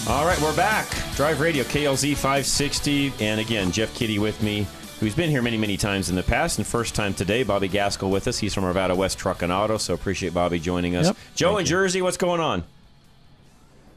[0.08, 0.88] All right, we're back.
[1.16, 3.12] Drive Radio, KLZ 560.
[3.18, 4.64] And again, Jeff Kitty with me,
[5.00, 6.58] who's been here many, many times in the past.
[6.58, 8.38] And first time today, Bobby Gaskell with us.
[8.38, 11.06] He's from Arvada West Truck and Auto, so appreciate Bobby joining us.
[11.06, 11.16] Yep.
[11.34, 12.64] Joe in Jersey, what's going on?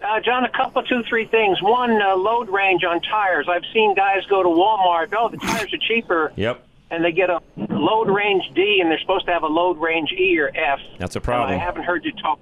[0.03, 1.61] Uh, John, a couple, two, three things.
[1.61, 3.47] One, uh, load range on tires.
[3.49, 5.13] I've seen guys go to Walmart.
[5.17, 6.31] Oh, the tires are cheaper.
[6.35, 6.65] Yep.
[6.91, 10.11] And they get a load range D, and they're supposed to have a load range
[10.13, 10.79] E or F.
[10.97, 11.59] That's a And problem.
[11.59, 12.39] I haven't heard you talk.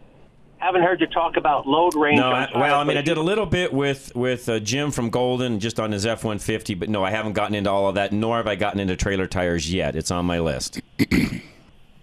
[0.59, 2.17] Haven't heard you talk about load range.
[2.17, 5.11] No, I, well, I mean, I did a little bit with with uh, Jim from
[5.11, 7.95] Golden, just on his F one fifty, but no, I haven't gotten into all of
[7.95, 8.11] that.
[8.11, 9.95] Nor have I gotten into trailer tires yet.
[9.95, 10.81] It's on my list.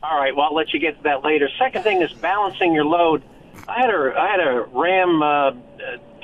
[0.03, 1.49] All right, well, I'll let you get to that later.
[1.59, 3.23] Second thing is balancing your load.
[3.67, 5.53] I had a I had a Ram uh,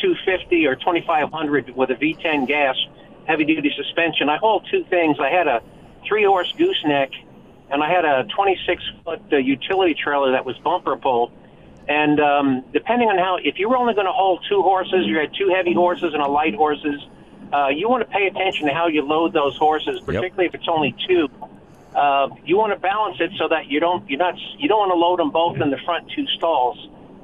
[0.01, 2.77] 250 or 2500 with a V10 gas,
[3.27, 4.29] heavy duty suspension.
[4.29, 5.18] I hauled two things.
[5.18, 5.62] I had a
[6.07, 7.11] three horse gooseneck,
[7.70, 11.33] and I had a 26 foot uh, utility trailer that was bumper pull.
[11.91, 15.18] And um, depending on how, if you were only going to hold two horses, you
[15.18, 17.03] had two heavy horses and a light horses.
[17.53, 20.68] Uh, you want to pay attention to how you load those horses, particularly if it's
[20.68, 21.28] only two.
[21.93, 24.93] Uh, you want to balance it so that you don't you're not you don't want
[24.93, 26.78] to load them both in the front two stalls.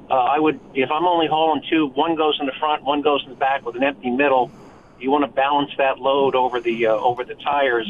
[0.09, 3.23] Uh, I would if I'm only hauling two, one goes in the front, one goes
[3.23, 4.51] in the back with an empty middle.
[4.99, 7.87] You want to balance that load over the uh, over the tires.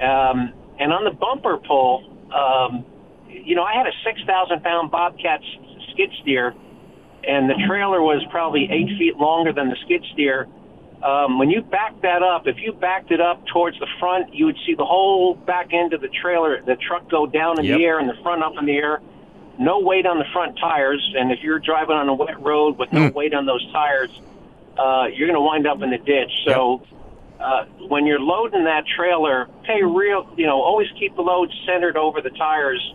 [0.00, 2.02] Um, and on the bumper pull,
[2.34, 2.84] um,
[3.28, 5.40] you know, I had a six thousand pound Bobcat
[5.92, 6.54] skid steer,
[7.26, 10.48] and the trailer was probably eight feet longer than the skid steer.
[11.02, 14.44] Um, when you back that up, if you backed it up towards the front, you
[14.46, 17.78] would see the whole back end of the trailer, the truck go down in Yep.
[17.78, 19.00] the air and the front up in the air.
[19.58, 22.92] No weight on the front tires, and if you're driving on a wet road with
[22.92, 24.10] no weight on those tires,
[24.78, 26.32] uh, you're going to wind up in the ditch.
[26.46, 26.82] So
[27.38, 31.96] uh, when you're loading that trailer, pay real, you know, always keep the load centered
[31.96, 32.94] over the tires.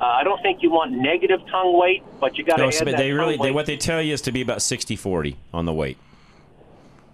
[0.00, 2.74] Uh, I don't think you want negative tongue weight, but you got to No, add
[2.74, 5.64] so that they really they, what they tell you is to be about 60-40 on
[5.64, 5.96] the weight.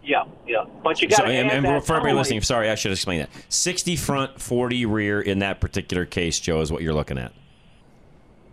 [0.03, 2.45] yeah, yeah, but you got So, to and, add and that for everybody listening, weight.
[2.45, 3.30] sorry, I should explain that.
[3.49, 7.33] 60 front, 40 rear in that particular case, Joe, is what you're looking at.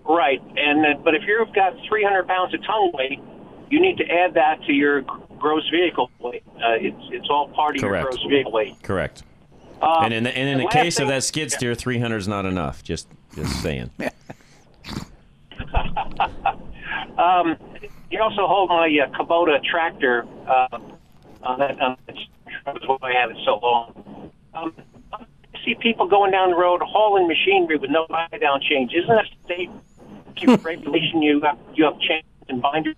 [0.07, 3.19] Right, and uh, but if you've got 300 pounds of tongue weight,
[3.71, 5.01] you need to add that to your
[5.39, 6.43] gross vehicle weight.
[6.55, 8.03] Uh, it's it's all part of Correct.
[8.03, 8.75] your gross vehicle weight.
[8.83, 9.23] Correct.
[9.81, 12.17] Uh, and in the, and in the the last case of that skid steer, 300
[12.17, 12.83] is not enough.
[12.83, 13.91] Just just saying.
[17.19, 17.57] Um,
[18.09, 20.25] you also hold my uh, Kubota tractor.
[20.47, 20.79] Uh,
[21.43, 21.97] on that, on
[22.65, 24.31] that's why I have it so long.
[24.53, 24.73] Um,
[25.13, 25.25] I
[25.65, 28.93] see people going down the road hauling machinery with no tie down change.
[28.93, 29.69] Isn't that state
[30.63, 31.21] regulation?
[31.21, 32.95] You have you have chains and binders.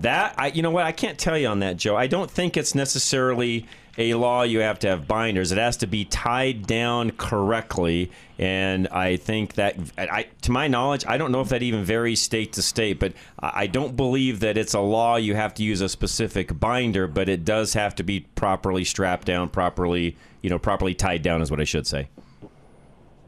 [0.00, 1.96] That I, you know what, I can't tell you on that, Joe.
[1.96, 3.66] I don't think it's necessarily
[3.98, 5.52] a law you have to have binders.
[5.52, 11.04] It has to be tied down correctly, and I think that, I, to my knowledge,
[11.06, 14.58] I don't know if that even varies state to state, but I don't believe that
[14.58, 18.02] it's a law you have to use a specific binder, but it does have to
[18.02, 22.08] be properly strapped down, properly, you know, properly tied down, is what I should say.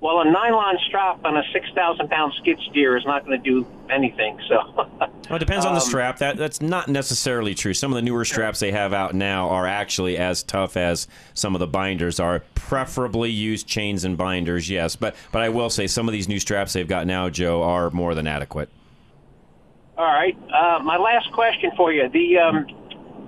[0.01, 3.51] Well, a nylon strap on a six thousand pound skid steer is not going to
[3.51, 4.39] do anything.
[4.49, 4.73] So.
[4.77, 6.19] Well, it depends on the Um, strap.
[6.19, 7.75] That that's not necessarily true.
[7.75, 11.57] Some of the newer straps they have out now are actually as tough as some
[11.57, 12.45] of the binders are.
[12.55, 14.95] Preferably use chains and binders, yes.
[14.95, 17.91] But but I will say some of these new straps they've got now, Joe, are
[17.91, 18.69] more than adequate.
[19.97, 20.39] All right.
[20.55, 22.67] Uh, my last question for you: the um,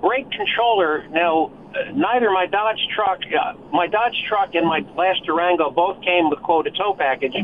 [0.01, 1.09] brake controller.
[1.09, 1.51] Now,
[1.93, 6.41] neither my Dodge truck, uh, my Dodge truck, and my last Durango both came with
[6.43, 7.35] quote a tow package,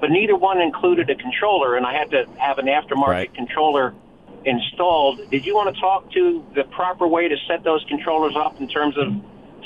[0.00, 3.94] but neither one included a controller, and I had to have an aftermarket controller
[4.44, 5.30] installed.
[5.30, 8.68] Did you want to talk to the proper way to set those controllers up in
[8.68, 9.12] terms of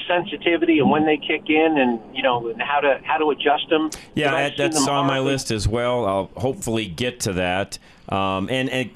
[0.07, 3.69] sensitivity and when they kick in, and you know, and how to how to adjust
[3.69, 3.91] them?
[4.15, 6.07] Yeah, that, that's on my list as well.
[6.07, 7.79] I'll hopefully get to that.
[8.09, 8.91] Um, and, and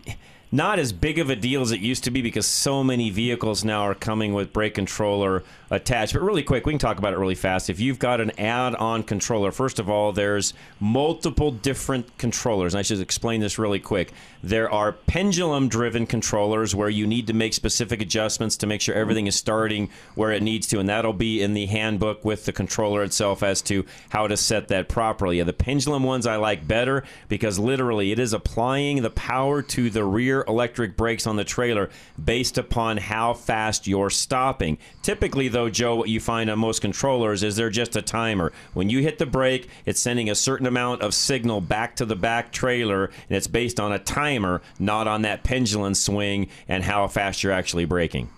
[0.52, 3.64] not as big of a deal as it used to be because so many vehicles
[3.64, 5.42] now are coming with brake controller
[5.72, 6.12] attached.
[6.12, 7.70] But really quick, we can talk about it really fast.
[7.70, 12.74] If you've got an add-on controller, first of all, there's multiple different controllers.
[12.74, 14.12] And I should explain this really quick.
[14.42, 19.00] There are pendulum-driven controllers where you need to make specific adjustments to make sure mm-hmm.
[19.00, 22.52] everything is starting where it needs to, and that'll be in the handbook with the
[22.52, 25.40] controller itself as to how to set that properly.
[25.40, 29.88] And the pendulum ones I like better because literally it is applying the power to
[29.88, 31.88] the rear electric brakes on the trailer
[32.22, 34.76] based upon how fast you're stopping.
[35.00, 38.52] Typically, though, Joe, what you find on most controllers is they're just a timer.
[38.74, 42.16] When you hit the brake, it's sending a certain amount of signal back to the
[42.16, 47.06] back trailer, and it's based on a timer, not on that pendulum swing and how
[47.08, 48.30] fast you're actually braking.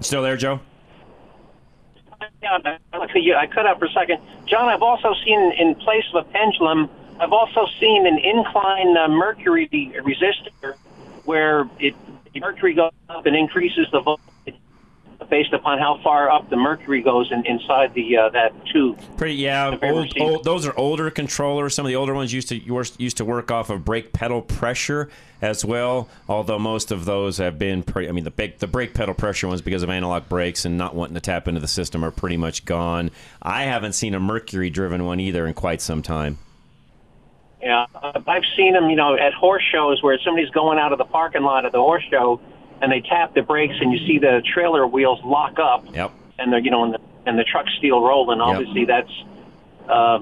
[0.00, 0.60] Still there, Joe?
[3.36, 4.20] I cut out for a second.
[4.46, 6.88] John, I've also seen in place of a pendulum,
[7.20, 9.68] I've also seen an incline uh, mercury
[10.02, 10.74] resistor
[11.26, 11.94] where it
[12.32, 14.54] the mercury goes up and increases the voltage
[15.28, 18.98] based upon how far up the mercury goes in, inside the uh, that tube.
[19.16, 19.76] Pretty yeah.
[19.82, 21.74] Old, old, those are older controllers.
[21.74, 25.08] Some of the older ones used to used to work off of brake pedal pressure
[25.40, 26.08] as well.
[26.28, 28.08] Although most of those have been pretty.
[28.08, 30.94] I mean, the big the brake pedal pressure ones because of analog brakes and not
[30.94, 33.10] wanting to tap into the system are pretty much gone.
[33.40, 36.38] I haven't seen a mercury driven one either in quite some time.
[37.62, 37.86] Yeah,
[38.26, 41.42] I've seen them, you know, at horse shows where somebody's going out of the parking
[41.42, 42.40] lot of the horse show,
[42.80, 46.10] and they tap the brakes, and you see the trailer wheels lock up, Yep.
[46.38, 48.40] and they're, you know, and the, and the truck's still rolling.
[48.40, 49.12] Obviously, that's,
[49.88, 50.20] uh,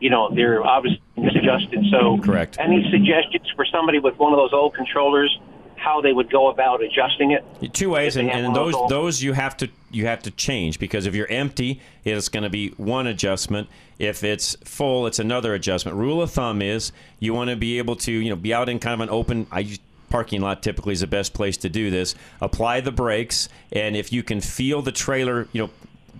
[0.00, 1.86] you know, they're obviously misadjusted.
[1.90, 2.56] So, Correct.
[2.60, 5.38] Any suggestions for somebody with one of those old controllers?
[5.86, 7.44] How they would go about adjusting it.
[7.72, 10.32] Two ways, and, If they have and those those- you have to you have to
[10.32, 13.68] change because if you're empty, it's going to be one adjustment.
[13.98, 15.96] If it's full, it's another adjustment.
[15.96, 18.80] Rule of thumb is you want to be able to you know be out in
[18.80, 19.46] kind of an open.
[19.52, 19.78] I use-
[20.10, 22.14] parking lot typically is the best place to do this.
[22.40, 25.70] Apply the brakes, and if you can feel the trailer, you know.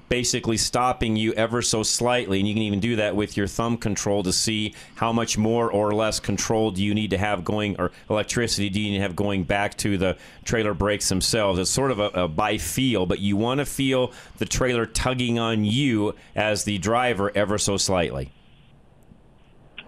[0.09, 3.77] Basically, stopping you ever so slightly, and you can even do that with your thumb
[3.77, 7.75] control to see how much more or less control do you need to have going,
[7.81, 11.59] or electricity do you need to have going back to the trailer brakes themselves.
[11.59, 15.39] It's sort of a, a by feel, but you want to feel the trailer tugging
[15.41, 18.31] on you as the driver ever so slightly.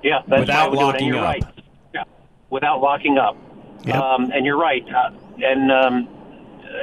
[0.02, 1.24] Yeah, that's Without how I would do it, and locking up.
[1.24, 1.44] Right.
[1.94, 2.04] Yeah,
[2.50, 3.36] without locking up.
[3.86, 4.84] Um, and you're right.
[4.92, 5.10] Uh,
[5.42, 6.08] and um,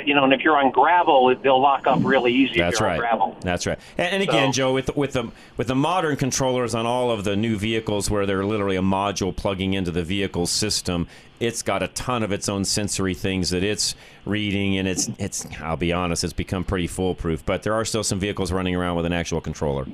[0.04, 2.58] you know, and if you're on gravel, they'll lock up really easy.
[2.58, 2.96] That's if you're right.
[2.96, 3.38] On gravel.
[3.42, 3.80] That's right.
[3.98, 7.24] And, and again, So- Joe, with with the with the modern controllers on all of
[7.24, 11.08] the new vehicles, where they're literally a module plugging into the vehicle system,
[11.40, 15.46] it's got a ton of its own sensory things that it's reading, and it's it's.
[15.62, 17.46] I'll be honest, it's become pretty foolproof.
[17.46, 19.86] But there are still some vehicles running around with an actual controller.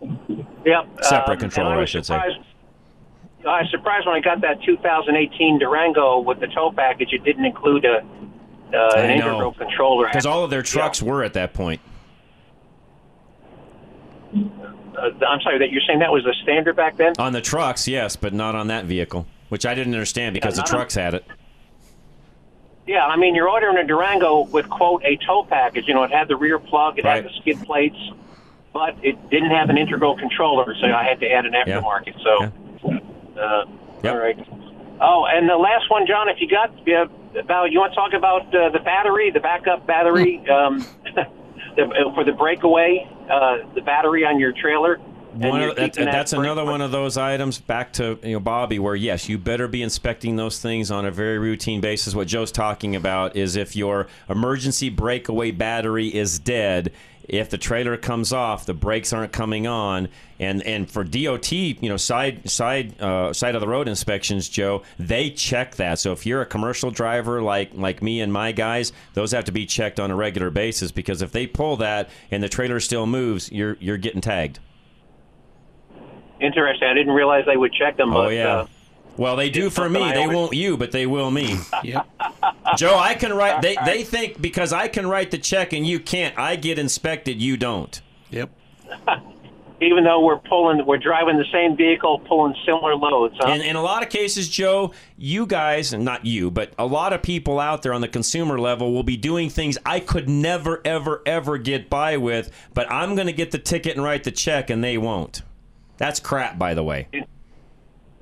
[0.00, 0.88] Yep.
[1.02, 2.20] Separate um, controller, and I should say.
[3.46, 7.12] I was surprised when I got that 2018 Durango with the tow package.
[7.12, 8.04] It didn't include a
[8.72, 10.06] uh, an integral controller.
[10.06, 11.80] Because all of their trucks were at that point.
[14.34, 17.14] Uh, I'm sorry that you're saying that was the standard back then.
[17.18, 20.62] On the trucks, yes, but not on that vehicle, which I didn't understand because the
[20.62, 21.24] not on- trucks had it.
[22.86, 25.88] Yeah, I mean, you're ordering a Durango with quote a tow package.
[25.88, 27.96] You know, it had the rear plug, it had the skid plates,
[28.72, 32.14] but it didn't have an integral controller, so I had to add an aftermarket.
[32.22, 32.52] So,
[33.40, 33.64] uh,
[34.08, 34.38] all right.
[35.00, 37.06] Oh, and the last one, John, if you got uh,
[37.38, 40.86] about, you want to talk about uh, the battery, the backup battery um,
[41.76, 44.98] the, uh, for the breakaway, uh, the battery on your trailer.
[45.34, 47.58] One of, that, that's break- another one of those items.
[47.58, 51.10] Back to you know Bobby, where yes, you better be inspecting those things on a
[51.10, 52.14] very routine basis.
[52.14, 56.92] What Joe's talking about is if your emergency breakaway battery is dead,
[57.28, 60.08] if the trailer comes off, the brakes aren't coming on,
[60.38, 64.82] and and for DOT, you know side side uh, side of the road inspections, Joe,
[64.98, 65.98] they check that.
[65.98, 69.52] So if you're a commercial driver like like me and my guys, those have to
[69.52, 73.06] be checked on a regular basis because if they pull that and the trailer still
[73.06, 74.60] moves, you're you're getting tagged.
[76.40, 76.86] Interesting.
[76.86, 78.12] I didn't realize they would check them.
[78.12, 78.48] Oh but, yeah.
[78.48, 78.66] Uh,
[79.16, 80.00] well, they do for me.
[80.00, 81.56] They always- won't you, but they will me.
[81.84, 82.06] yep.
[82.76, 83.62] Joe, I can write.
[83.62, 86.38] They they think because I can write the check and you can't.
[86.38, 87.40] I get inspected.
[87.40, 88.00] You don't.
[88.30, 88.50] Yep.
[89.80, 93.34] even though we're pulling, we're driving the same vehicle, pulling similar loads.
[93.38, 93.52] Huh?
[93.52, 97.12] In, in a lot of cases, Joe, you guys, and not you, but a lot
[97.12, 100.80] of people out there on the consumer level will be doing things I could never,
[100.84, 104.30] ever, ever get by with, but I'm going to get the ticket and write the
[104.30, 105.42] check, and they won't.
[105.98, 107.08] That's crap, by the way.
[107.12, 107.28] it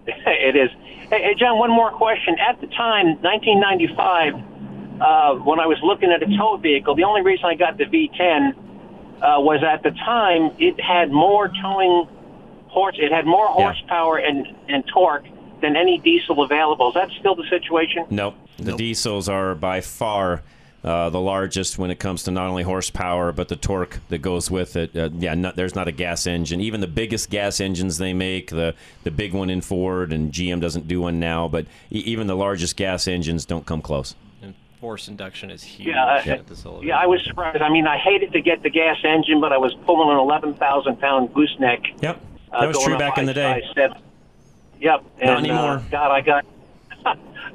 [0.56, 0.70] is.
[1.10, 2.36] Hey, hey, John, one more question.
[2.38, 4.34] At the time, 1995,
[5.00, 7.84] uh, when I was looking at a tow vehicle, the only reason I got the
[7.84, 12.08] V10 uh, was at the time it had more towing
[12.68, 15.24] horse, it had more horsepower and, and torque
[15.60, 16.88] than any diesel available.
[16.88, 18.06] Is that still the situation?
[18.10, 18.34] Nope.
[18.58, 20.42] The diesels are by far
[20.84, 24.50] uh, the largest when it comes to not only horsepower but the torque that goes
[24.50, 24.94] with it.
[24.94, 26.60] Uh, yeah, not, there's not a gas engine.
[26.60, 30.60] Even the biggest gas engines they make, the the big one in Ford and GM
[30.60, 34.14] doesn't do one now, but e- even the largest gas engines don't come close.
[34.42, 36.64] And force induction is huge Yeah, I- at this.
[36.82, 37.62] Yeah, I was surprised.
[37.62, 41.00] I mean, I hated to get the gas engine, but I was pulling an 11,000
[41.00, 41.80] pound gooseneck.
[42.02, 42.20] Yep.
[42.52, 43.62] Uh, That was true back in the day.
[43.74, 43.96] I-57.
[44.80, 45.04] Yep.
[45.18, 45.70] And, Not anymore.
[45.76, 46.44] Uh, God, I got.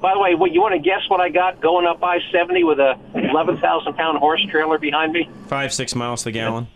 [0.01, 2.63] By the way, what, you want to guess what I got going up I 70
[2.63, 5.29] with a 11,000 pound horse trailer behind me?
[5.47, 6.67] Five, six miles to gallon.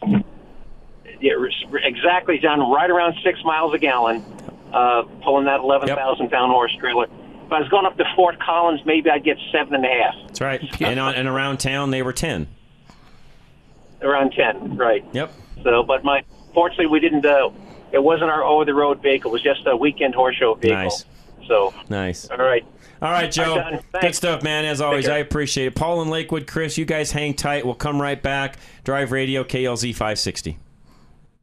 [1.22, 1.34] Yeah,
[1.84, 2.60] exactly, John.
[2.70, 4.26] Right around six miles a gallon,
[4.74, 7.06] uh, pulling that 11,000 pound horse trailer.
[7.46, 10.16] If I was going up to Fort Collins, maybe I'd get seven and a half,
[10.28, 10.82] That's right.
[10.82, 12.48] And, on, and around town, they were 10.
[14.02, 15.06] around 10, right?
[15.14, 15.32] Yep.
[15.64, 17.26] So, but my fortunately we didn't.
[17.26, 17.52] Uh,
[17.94, 19.32] it wasn't our over the road vehicle.
[19.32, 20.78] It was just a weekend horse show vehicle.
[20.84, 21.06] Nice.
[21.48, 22.30] So, Nice.
[22.30, 22.66] all right.
[23.04, 23.52] All right, Joe.
[23.52, 24.02] All right, Don.
[24.02, 24.64] Good stuff, man.
[24.64, 25.76] As always, I appreciate it.
[25.76, 27.66] Paul and Lakewood, Chris, you guys hang tight.
[27.66, 28.58] We'll come right back.
[28.86, 30.58] Drive Radio, KLZ 560.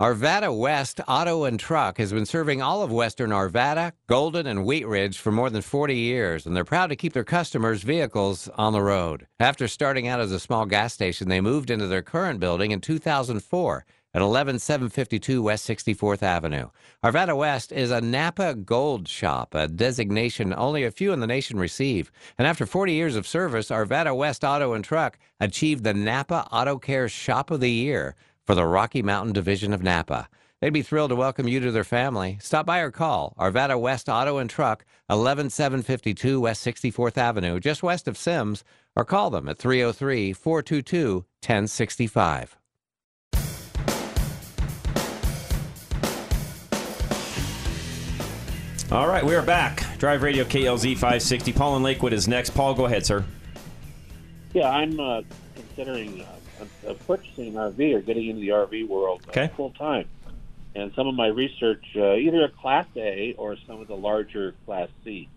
[0.00, 4.86] Arvada West Auto and Truck has been serving all of western Arvada, Golden, and Wheat
[4.86, 8.72] Ridge for more than 40 years, and they're proud to keep their customers' vehicles on
[8.72, 9.26] the road.
[9.38, 12.80] After starting out as a small gas station, they moved into their current building in
[12.80, 13.84] 2004
[14.14, 16.70] at 11752 West 64th Avenue.
[17.04, 21.58] Arvada West is a Napa Gold Shop, a designation only a few in the nation
[21.58, 22.10] receive.
[22.38, 26.78] And after 40 years of service, Arvada West Auto and Truck achieved the Napa Auto
[26.78, 28.16] Care Shop of the Year
[28.46, 30.28] for the Rocky Mountain Division of Napa.
[30.60, 32.38] They'd be thrilled to welcome you to their family.
[32.40, 38.06] Stop by or call Arvada West Auto and Truck, 11752 West 64th Avenue, just west
[38.06, 38.62] of Sims,
[38.94, 42.56] or call them at 303 422 1065.
[48.92, 49.84] All right, we are back.
[49.98, 51.52] Drive Radio KLZ 560.
[51.52, 52.50] Paul in Lakewood is next.
[52.50, 53.24] Paul, go ahead, sir.
[54.52, 55.22] Yeah, I'm uh,
[55.54, 56.39] considering uh,
[56.86, 59.50] uh, purchasing an RV or getting into the RV world uh, Okay.
[59.56, 60.06] full time.
[60.74, 64.54] And some of my research, uh, either a Class A or some of the larger
[64.66, 65.28] Class C.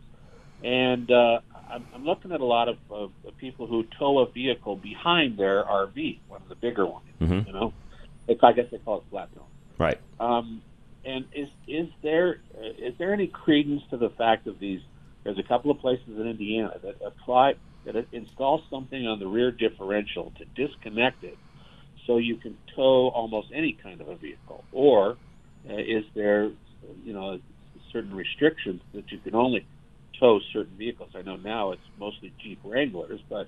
[0.64, 4.78] And uh, I'm, I'm looking at a lot of, of, people who tow a vehicle
[4.78, 7.06] behind their RV, one of the bigger ones.
[7.20, 7.46] Mhm.
[7.48, 7.74] You know,
[8.28, 9.44] it's, I guess they call it flat tow.
[9.78, 9.98] Right.
[10.20, 10.62] Um,
[11.04, 14.80] and is is there uh, there any credence to the fact of these?
[15.24, 17.56] There's a couple of places in Indiana that apply
[17.86, 21.38] that it installs something on the rear differential to disconnect it,
[22.06, 24.64] so you can tow almost any kind of a vehicle.
[24.72, 25.18] Or
[25.70, 26.52] uh, is there,
[27.04, 27.40] you know,
[27.92, 29.66] certain restrictions that you can only
[30.20, 31.12] tow certain vehicles?
[31.16, 33.48] I know now it's mostly Jeep Wranglers, but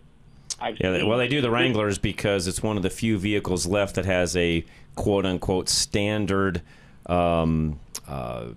[0.60, 3.96] I've Yeah, well, they do the Wranglers because it's one of the few vehicles left
[3.96, 4.64] that has a
[4.96, 6.62] quote unquote standard
[7.08, 8.48] um, uh,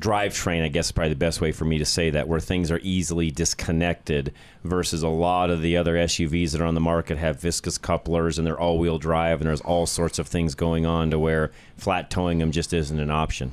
[0.00, 0.64] drivetrain.
[0.64, 2.80] I guess is probably the best way for me to say that, where things are
[2.82, 4.32] easily disconnected
[4.64, 8.38] versus a lot of the other SUVs that are on the market have viscous couplers
[8.38, 11.50] and they're all wheel drive and there's all sorts of things going on to where
[11.76, 13.52] flat towing them just isn't an option.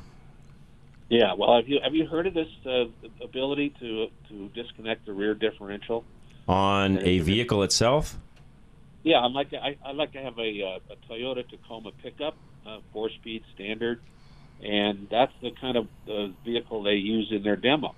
[1.10, 2.86] Yeah, well, have you have you heard of this uh,
[3.24, 6.04] ability to to disconnect the rear differential?
[6.48, 8.18] On a vehicle itself,
[9.04, 12.36] Yeah, I'm like I, I like to have a, uh, a Toyota Tacoma pickup,
[12.66, 14.02] uh, four speed standard,
[14.64, 17.96] and that's the kind of uh, vehicle they use in their demo.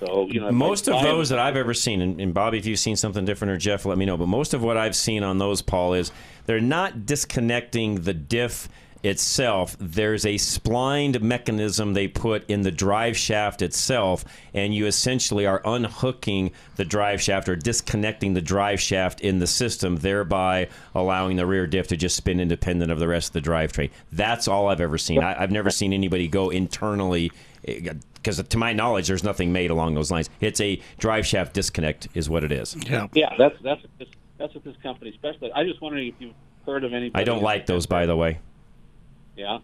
[0.00, 2.78] So you know, most of those that I've ever seen, and, and Bobby, if you've
[2.78, 4.16] seen something different, or Jeff, let me know.
[4.16, 6.10] But most of what I've seen on those, Paul, is
[6.46, 8.68] they're not disconnecting the diff
[9.02, 9.76] itself.
[9.78, 14.24] There's a splined mechanism they put in the drive shaft itself,
[14.54, 19.46] and you essentially are unhooking the drive shaft or disconnecting the drive shaft in the
[19.46, 23.50] system, thereby allowing the rear diff to just spin independent of the rest of the
[23.50, 23.90] drivetrain.
[24.12, 25.22] That's all I've ever seen.
[25.22, 27.32] I, I've never seen anybody go internally.
[27.66, 27.92] Eh,
[28.22, 30.28] because to my knowledge, there's nothing made along those lines.
[30.42, 32.76] It's a drive shaft disconnect, is what it is.
[32.86, 33.06] Yeah.
[33.14, 35.52] Yeah, that's that's what this, that's what this company specializes.
[35.56, 36.34] I just wondering if you've
[36.66, 37.10] heard of any.
[37.14, 38.38] I don't like those, by the way.
[39.40, 39.58] Yeah.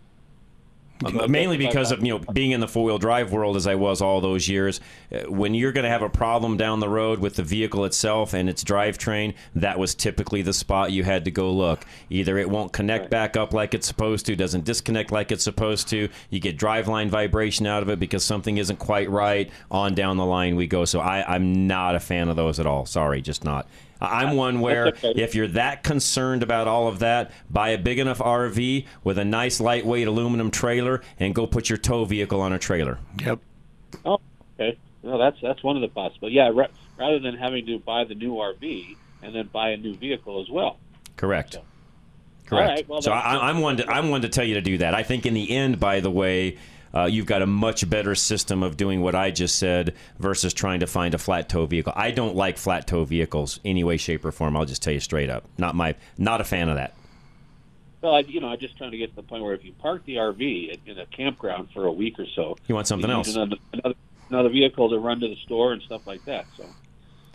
[1.28, 4.00] Mainly because of you know being in the four wheel drive world as I was
[4.00, 4.80] all those years.
[5.12, 8.32] Uh, When you're going to have a problem down the road with the vehicle itself
[8.32, 11.84] and its drivetrain, that was typically the spot you had to go look.
[12.08, 15.86] Either it won't connect back up like it's supposed to, doesn't disconnect like it's supposed
[15.88, 16.08] to.
[16.30, 19.50] You get driveline vibration out of it because something isn't quite right.
[19.70, 20.86] On down the line we go.
[20.86, 22.86] So I, I'm not a fan of those at all.
[22.86, 23.68] Sorry, just not.
[24.01, 25.12] I- I'm one where okay.
[25.16, 29.24] if you're that concerned about all of that, buy a big enough RV with a
[29.24, 32.99] nice lightweight aluminum trailer and go put your tow vehicle on a trailer.
[33.24, 33.38] Yep.
[34.05, 34.20] Oh,
[34.59, 34.78] okay.
[35.03, 36.30] No, that's that's one of the possible.
[36.30, 36.66] Yeah, ra-
[36.99, 40.51] rather than having to buy the new RV and then buy a new vehicle as
[40.51, 40.78] well.
[41.16, 41.59] Correct.
[42.47, 42.68] Correct.
[42.68, 43.78] All right, well, so I, I'm one.
[43.78, 44.94] To, I'm one to tell you to do that.
[44.94, 46.59] I think in the end, by the way,
[46.97, 50.80] uh, you've got a much better system of doing what I just said versus trying
[50.80, 51.92] to find a flat tow vehicle.
[51.94, 54.57] I don't like flat tow vehicles any way, shape, or form.
[54.57, 55.44] I'll just tell you straight up.
[55.59, 55.94] Not my.
[56.16, 56.94] Not a fan of that.
[58.01, 59.72] Well, I, you know, I'm just trying to get to the point where if you
[59.72, 63.14] park the RV in- a campground for a week or so, You want something need
[63.14, 63.34] else.
[63.34, 63.94] Another, another,
[64.30, 66.47] another vehicle to run to the store and stuff like that.
[66.57, 66.66] So.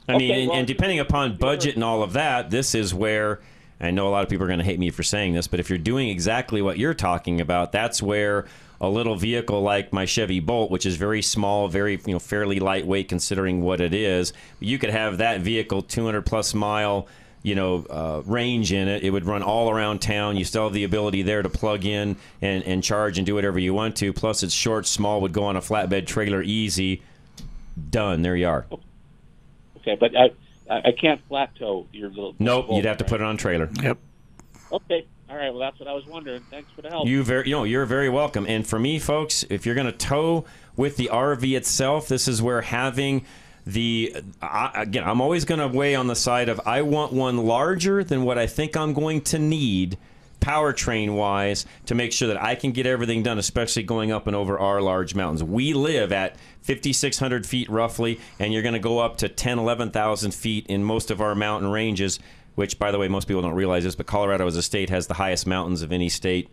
[0.07, 3.41] I mean, Okay, well, and depending upon budget and all of that, this is where
[3.79, 5.59] I know a lot of people are going to hate me for saying this, but
[5.59, 8.45] if you're doing exactly what you're talking about, that's where
[8.81, 12.59] a little vehicle like my Chevy Bolt, which is very small, very you know fairly
[12.59, 17.07] lightweight considering what it is, you could have that vehicle 200 plus mile
[17.43, 19.03] you know uh, range in it.
[19.03, 20.35] It would run all around town.
[20.35, 23.59] You still have the ability there to plug in and, and charge and do whatever
[23.59, 24.11] you want to.
[24.13, 27.03] Plus, it's short, small, would go on a flatbed trailer easy.
[27.89, 28.23] Done.
[28.23, 28.65] There you are.
[29.77, 30.31] Okay, but I
[30.69, 32.35] I I can't flat tow your little.
[32.39, 33.69] Nope, you'd have to put it on trailer.
[33.81, 33.97] Yep.
[34.71, 35.49] Okay, all right.
[35.49, 36.41] Well, that's what I was wondering.
[36.49, 37.07] Thanks for the help.
[37.07, 38.45] You very, you know, you're very welcome.
[38.47, 42.41] And for me, folks, if you're going to tow with the RV itself, this is
[42.41, 43.25] where having
[43.65, 48.03] the again, I'm always going to weigh on the side of I want one larger
[48.03, 49.97] than what I think I'm going to need
[50.41, 54.35] powertrain wise to make sure that I can get everything done, especially going up and
[54.35, 55.43] over our large mountains.
[55.43, 60.33] We live at 5,600 feet roughly, and you're going to go up to 10, 11,000
[60.33, 62.19] feet in most of our mountain ranges.
[62.55, 65.07] Which, by the way, most people don't realize this, but Colorado as a state has
[65.07, 66.49] the highest mountains of any state,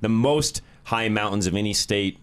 [0.00, 2.18] the most high mountains of any state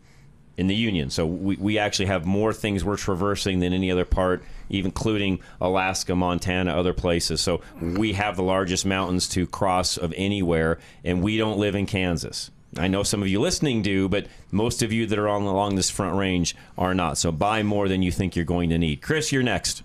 [0.58, 1.10] in the union.
[1.10, 5.40] So we, we actually have more things we're traversing than any other part, even including
[5.62, 7.40] Alaska, Montana, other places.
[7.40, 11.86] So we have the largest mountains to cross of anywhere, and we don't live in
[11.86, 12.52] Kansas.
[12.78, 15.76] I know some of you listening do, but most of you that are on along
[15.76, 17.18] this front range are not.
[17.18, 19.02] So buy more than you think you're going to need.
[19.02, 19.82] Chris, you're next.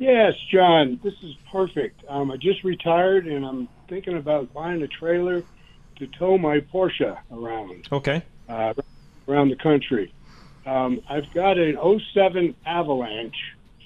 [0.00, 2.02] Yes, John, this is perfect.
[2.08, 5.44] Um, I just retired and I'm thinking about buying a trailer
[5.98, 8.24] to tow my Porsche around Okay.
[8.48, 8.72] uh,
[9.28, 10.14] around the country.
[10.64, 11.76] Um, I've got an
[12.14, 13.36] 07 Avalanche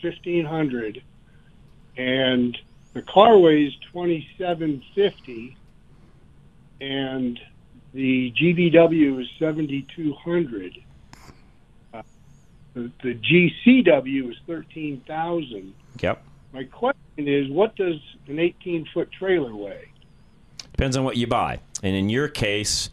[0.05, 1.03] 1500,
[1.97, 2.57] and
[2.95, 5.57] the car weighs 2750,
[6.81, 7.41] and
[7.93, 10.73] the GVW is 7200.
[12.75, 15.75] The, the GCW is 13,000.
[16.01, 16.25] Yep.
[16.53, 19.89] My question is, what does an 18 foot trailer weigh?
[20.73, 21.61] Depends on what you buy.
[21.83, 22.91] And in your case,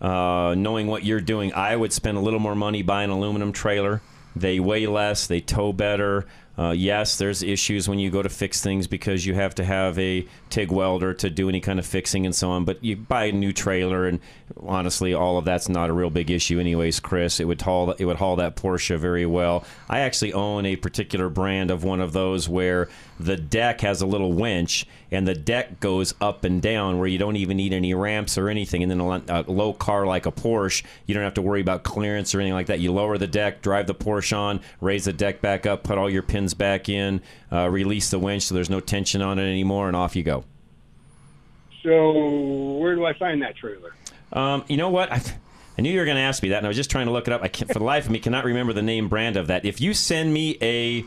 [0.00, 3.52] uh, knowing what you're doing, I would spend a little more money buying an aluminum
[3.52, 4.02] trailer.
[4.36, 6.26] They weigh less, they tow better.
[6.56, 9.98] Uh, yes, there's issues when you go to fix things because you have to have
[9.98, 12.64] a TIG welder to do any kind of fixing and so on.
[12.64, 14.20] But you buy a new trailer, and
[14.64, 17.00] honestly, all of that's not a real big issue, anyways.
[17.00, 19.64] Chris, it would haul it would haul that Porsche very well.
[19.88, 22.88] I actually own a particular brand of one of those where
[23.18, 27.18] the deck has a little winch, and the deck goes up and down where you
[27.18, 28.82] don't even need any ramps or anything.
[28.82, 31.82] And then a, a low car like a Porsche, you don't have to worry about
[31.82, 32.80] clearance or anything like that.
[32.80, 36.10] You lower the deck, drive the Porsche on, raise the deck back up, put all
[36.10, 37.20] your pins back in,
[37.52, 40.44] uh, release the winch so there's no tension on it anymore, and off you go.
[41.82, 42.12] So,
[42.78, 43.94] where do I find that trailer?
[44.32, 45.12] Um, you know what?
[45.12, 45.22] I,
[45.76, 47.12] I knew you were going to ask me that, and I was just trying to
[47.12, 47.42] look it up.
[47.42, 49.64] I can't, for the life of me, cannot remember the name brand of that.
[49.64, 51.04] If you send me a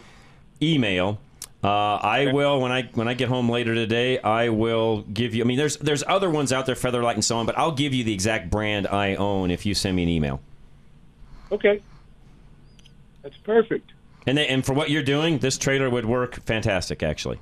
[0.62, 1.20] email,
[1.64, 4.20] uh, I will when I when I get home later today.
[4.20, 5.44] I will give you.
[5.44, 7.94] I mean, there's there's other ones out there, Featherlite and so on, but I'll give
[7.94, 10.40] you the exact brand I own if you send me an email.
[11.52, 11.82] Okay.
[13.24, 13.92] That's perfect.
[14.26, 17.40] And they, and for what you're doing, this trailer would work fantastic, actually.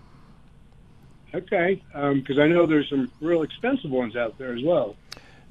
[1.33, 4.95] Okay, because I know there's some real expensive ones out there as well.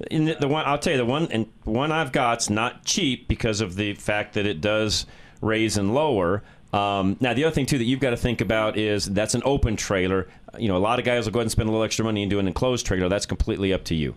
[0.09, 3.27] In the, the one I'll tell you, the one and one I've got's not cheap
[3.27, 5.05] because of the fact that it does
[5.41, 6.41] raise and lower.
[6.75, 9.41] Um, now, the other thing too that you've got to think about is that's an
[9.45, 10.27] open trailer.
[10.59, 12.21] You know, a lot of guys will go ahead and spend a little extra money
[12.21, 13.07] and do an enclosed trailer.
[13.07, 14.13] That's completely up to you.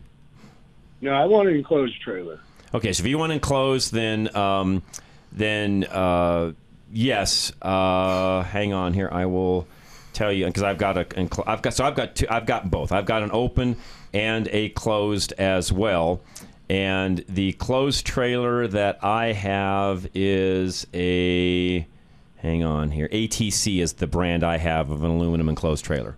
[1.00, 2.40] No, I want an enclosed trailer.
[2.74, 4.82] Okay, so if you want enclosed, then um,
[5.30, 6.52] then uh,
[6.92, 7.52] yes.
[7.62, 9.68] Uh, hang on here, I will
[10.12, 11.06] tell you because I've got a
[11.46, 12.90] I've got so I've got two I've got both.
[12.90, 13.76] I've got an open
[14.12, 16.20] and a closed as well.
[16.68, 21.86] And the closed trailer that I have is a
[22.38, 23.08] hang on here.
[23.08, 26.16] ATC is the brand I have of an aluminum enclosed trailer.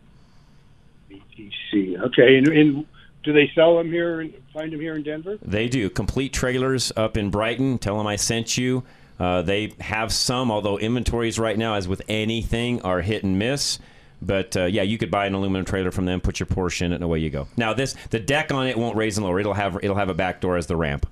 [1.11, 2.01] ATC.
[2.07, 2.87] okay, and, and
[3.23, 4.21] do they sell them here?
[4.21, 5.39] and Find them here in Denver?
[5.43, 5.91] They do.
[5.91, 7.79] Complete trailers up in Brighton.
[7.79, 8.85] Tell them I sent you.
[9.19, 13.79] Uh, they have some, although inventories right now, as with anything, are hit and miss.
[14.23, 16.93] But uh, yeah, you could buy an aluminum trailer from them, put your Porsche in
[16.93, 17.47] it, and away you go.
[17.57, 19.41] Now this the deck on it won't raise and lower.
[19.41, 21.07] It'll have it'll have a back door as the ramp.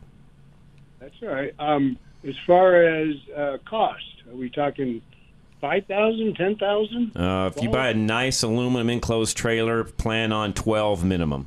[0.98, 1.54] That's all right.
[1.58, 5.02] Um, as far as uh, cost, are we talking
[5.60, 7.16] five thousand, ten thousand?
[7.16, 11.46] Uh, if you buy a nice aluminum enclosed trailer, plan on twelve minimum.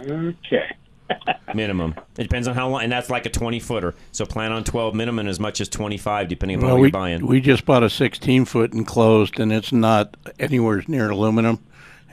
[0.00, 0.66] Okay.
[1.54, 1.94] minimum.
[2.18, 3.94] It depends on how long, and that's like a twenty footer.
[4.12, 6.80] So plan on twelve minimum, and as much as twenty five, depending on Well, what
[6.80, 7.26] we, you're buying.
[7.26, 11.60] we just bought a 16 foot enclosed, and it's not anywhere near aluminum,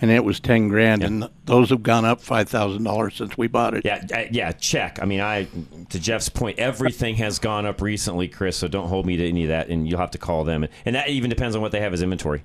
[0.04, 3.86] and it was 10 grand, and those have gone up $5,000 since we bought it.
[3.86, 5.00] Yeah, uh, yeah, check.
[5.02, 5.48] I mean, I
[5.92, 8.58] to Jeff's point, everything has gone up recently, Chris.
[8.58, 10.68] So don't hold me to any of that, and you'll have to call them.
[10.84, 12.44] And that even depends on what they have as inventory.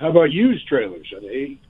[0.00, 1.12] How about used trailers?
[1.14, 1.60] Are they?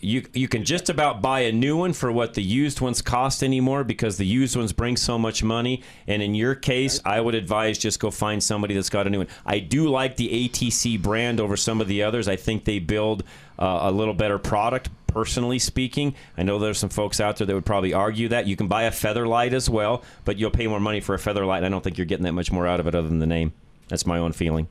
[0.00, 3.44] You you can just about buy a new one for what the used ones cost
[3.44, 5.82] anymore because the used ones bring so much money.
[6.08, 9.18] And in your case, I would advise just go find somebody that's got a new
[9.18, 9.28] one.
[9.46, 12.28] I do like the ATC brand over some of the others.
[12.28, 13.22] I think they build
[13.60, 14.88] uh, a little better product.
[15.06, 18.54] Personally speaking, I know there's some folks out there that would probably argue that you
[18.54, 21.58] can buy a Featherlite as well, but you'll pay more money for a Featherlite.
[21.58, 23.26] And I don't think you're getting that much more out of it other than the
[23.26, 23.52] name.
[23.88, 24.68] That's my own feeling.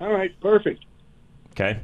[0.00, 0.84] All right, perfect.
[1.52, 1.80] Okay.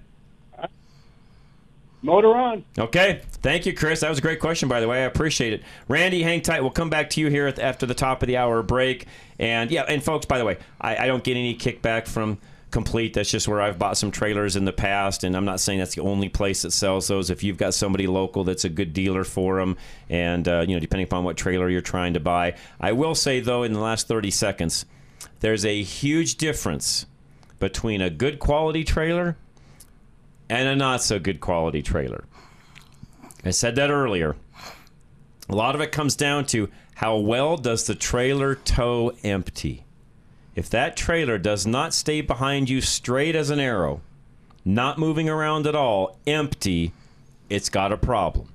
[2.02, 2.62] Motor on.
[2.78, 3.22] Okay.
[3.40, 4.00] Thank you, Chris.
[4.00, 4.98] That was a great question, by the way.
[5.02, 5.62] I appreciate it.
[5.88, 6.60] Randy, hang tight.
[6.60, 9.06] We'll come back to you here at, after the top of the hour break.
[9.38, 12.38] And yeah, and folks, by the way, I, I don't get any kickback from
[12.74, 13.14] Complete.
[13.14, 15.94] That's just where I've bought some trailers in the past, and I'm not saying that's
[15.94, 17.30] the only place that sells those.
[17.30, 19.76] If you've got somebody local that's a good dealer for them,
[20.10, 23.38] and uh, you know, depending upon what trailer you're trying to buy, I will say
[23.38, 24.86] though, in the last 30 seconds,
[25.38, 27.06] there's a huge difference
[27.60, 29.36] between a good quality trailer
[30.48, 32.24] and a not so good quality trailer.
[33.44, 34.34] I said that earlier.
[35.48, 39.83] A lot of it comes down to how well does the trailer tow empty.
[40.54, 44.00] If that trailer does not stay behind you straight as an arrow,
[44.64, 46.92] not moving around at all, empty,
[47.50, 48.48] it's got a problem.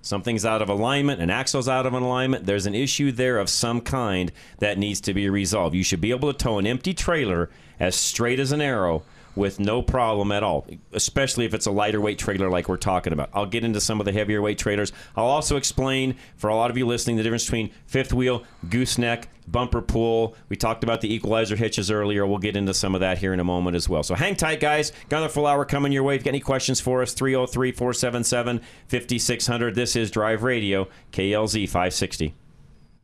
[0.00, 2.46] Something's out of alignment, an axle's out of alignment.
[2.46, 4.30] There's an issue there of some kind
[4.60, 5.74] that needs to be resolved.
[5.74, 9.02] You should be able to tow an empty trailer as straight as an arrow
[9.36, 13.12] with no problem at all, especially if it's a lighter weight trailer like we're talking
[13.12, 13.30] about.
[13.32, 14.92] I'll get into some of the heavier weight trailers.
[15.14, 19.28] I'll also explain for a lot of you listening the difference between fifth wheel, gooseneck,
[19.46, 20.34] bumper pull.
[20.48, 22.26] We talked about the equalizer hitches earlier.
[22.26, 24.02] We'll get into some of that here in a moment as well.
[24.02, 24.90] So hang tight, guys.
[25.08, 26.16] Got another full hour coming your way.
[26.16, 29.74] If you got any questions for us, 303 477 5600.
[29.74, 32.34] This is Drive Radio, KLZ 560.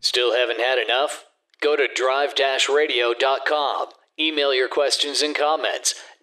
[0.01, 1.27] Still haven't had enough?
[1.61, 3.87] Go to drive-radio.com.
[4.19, 5.95] Email your questions and comments.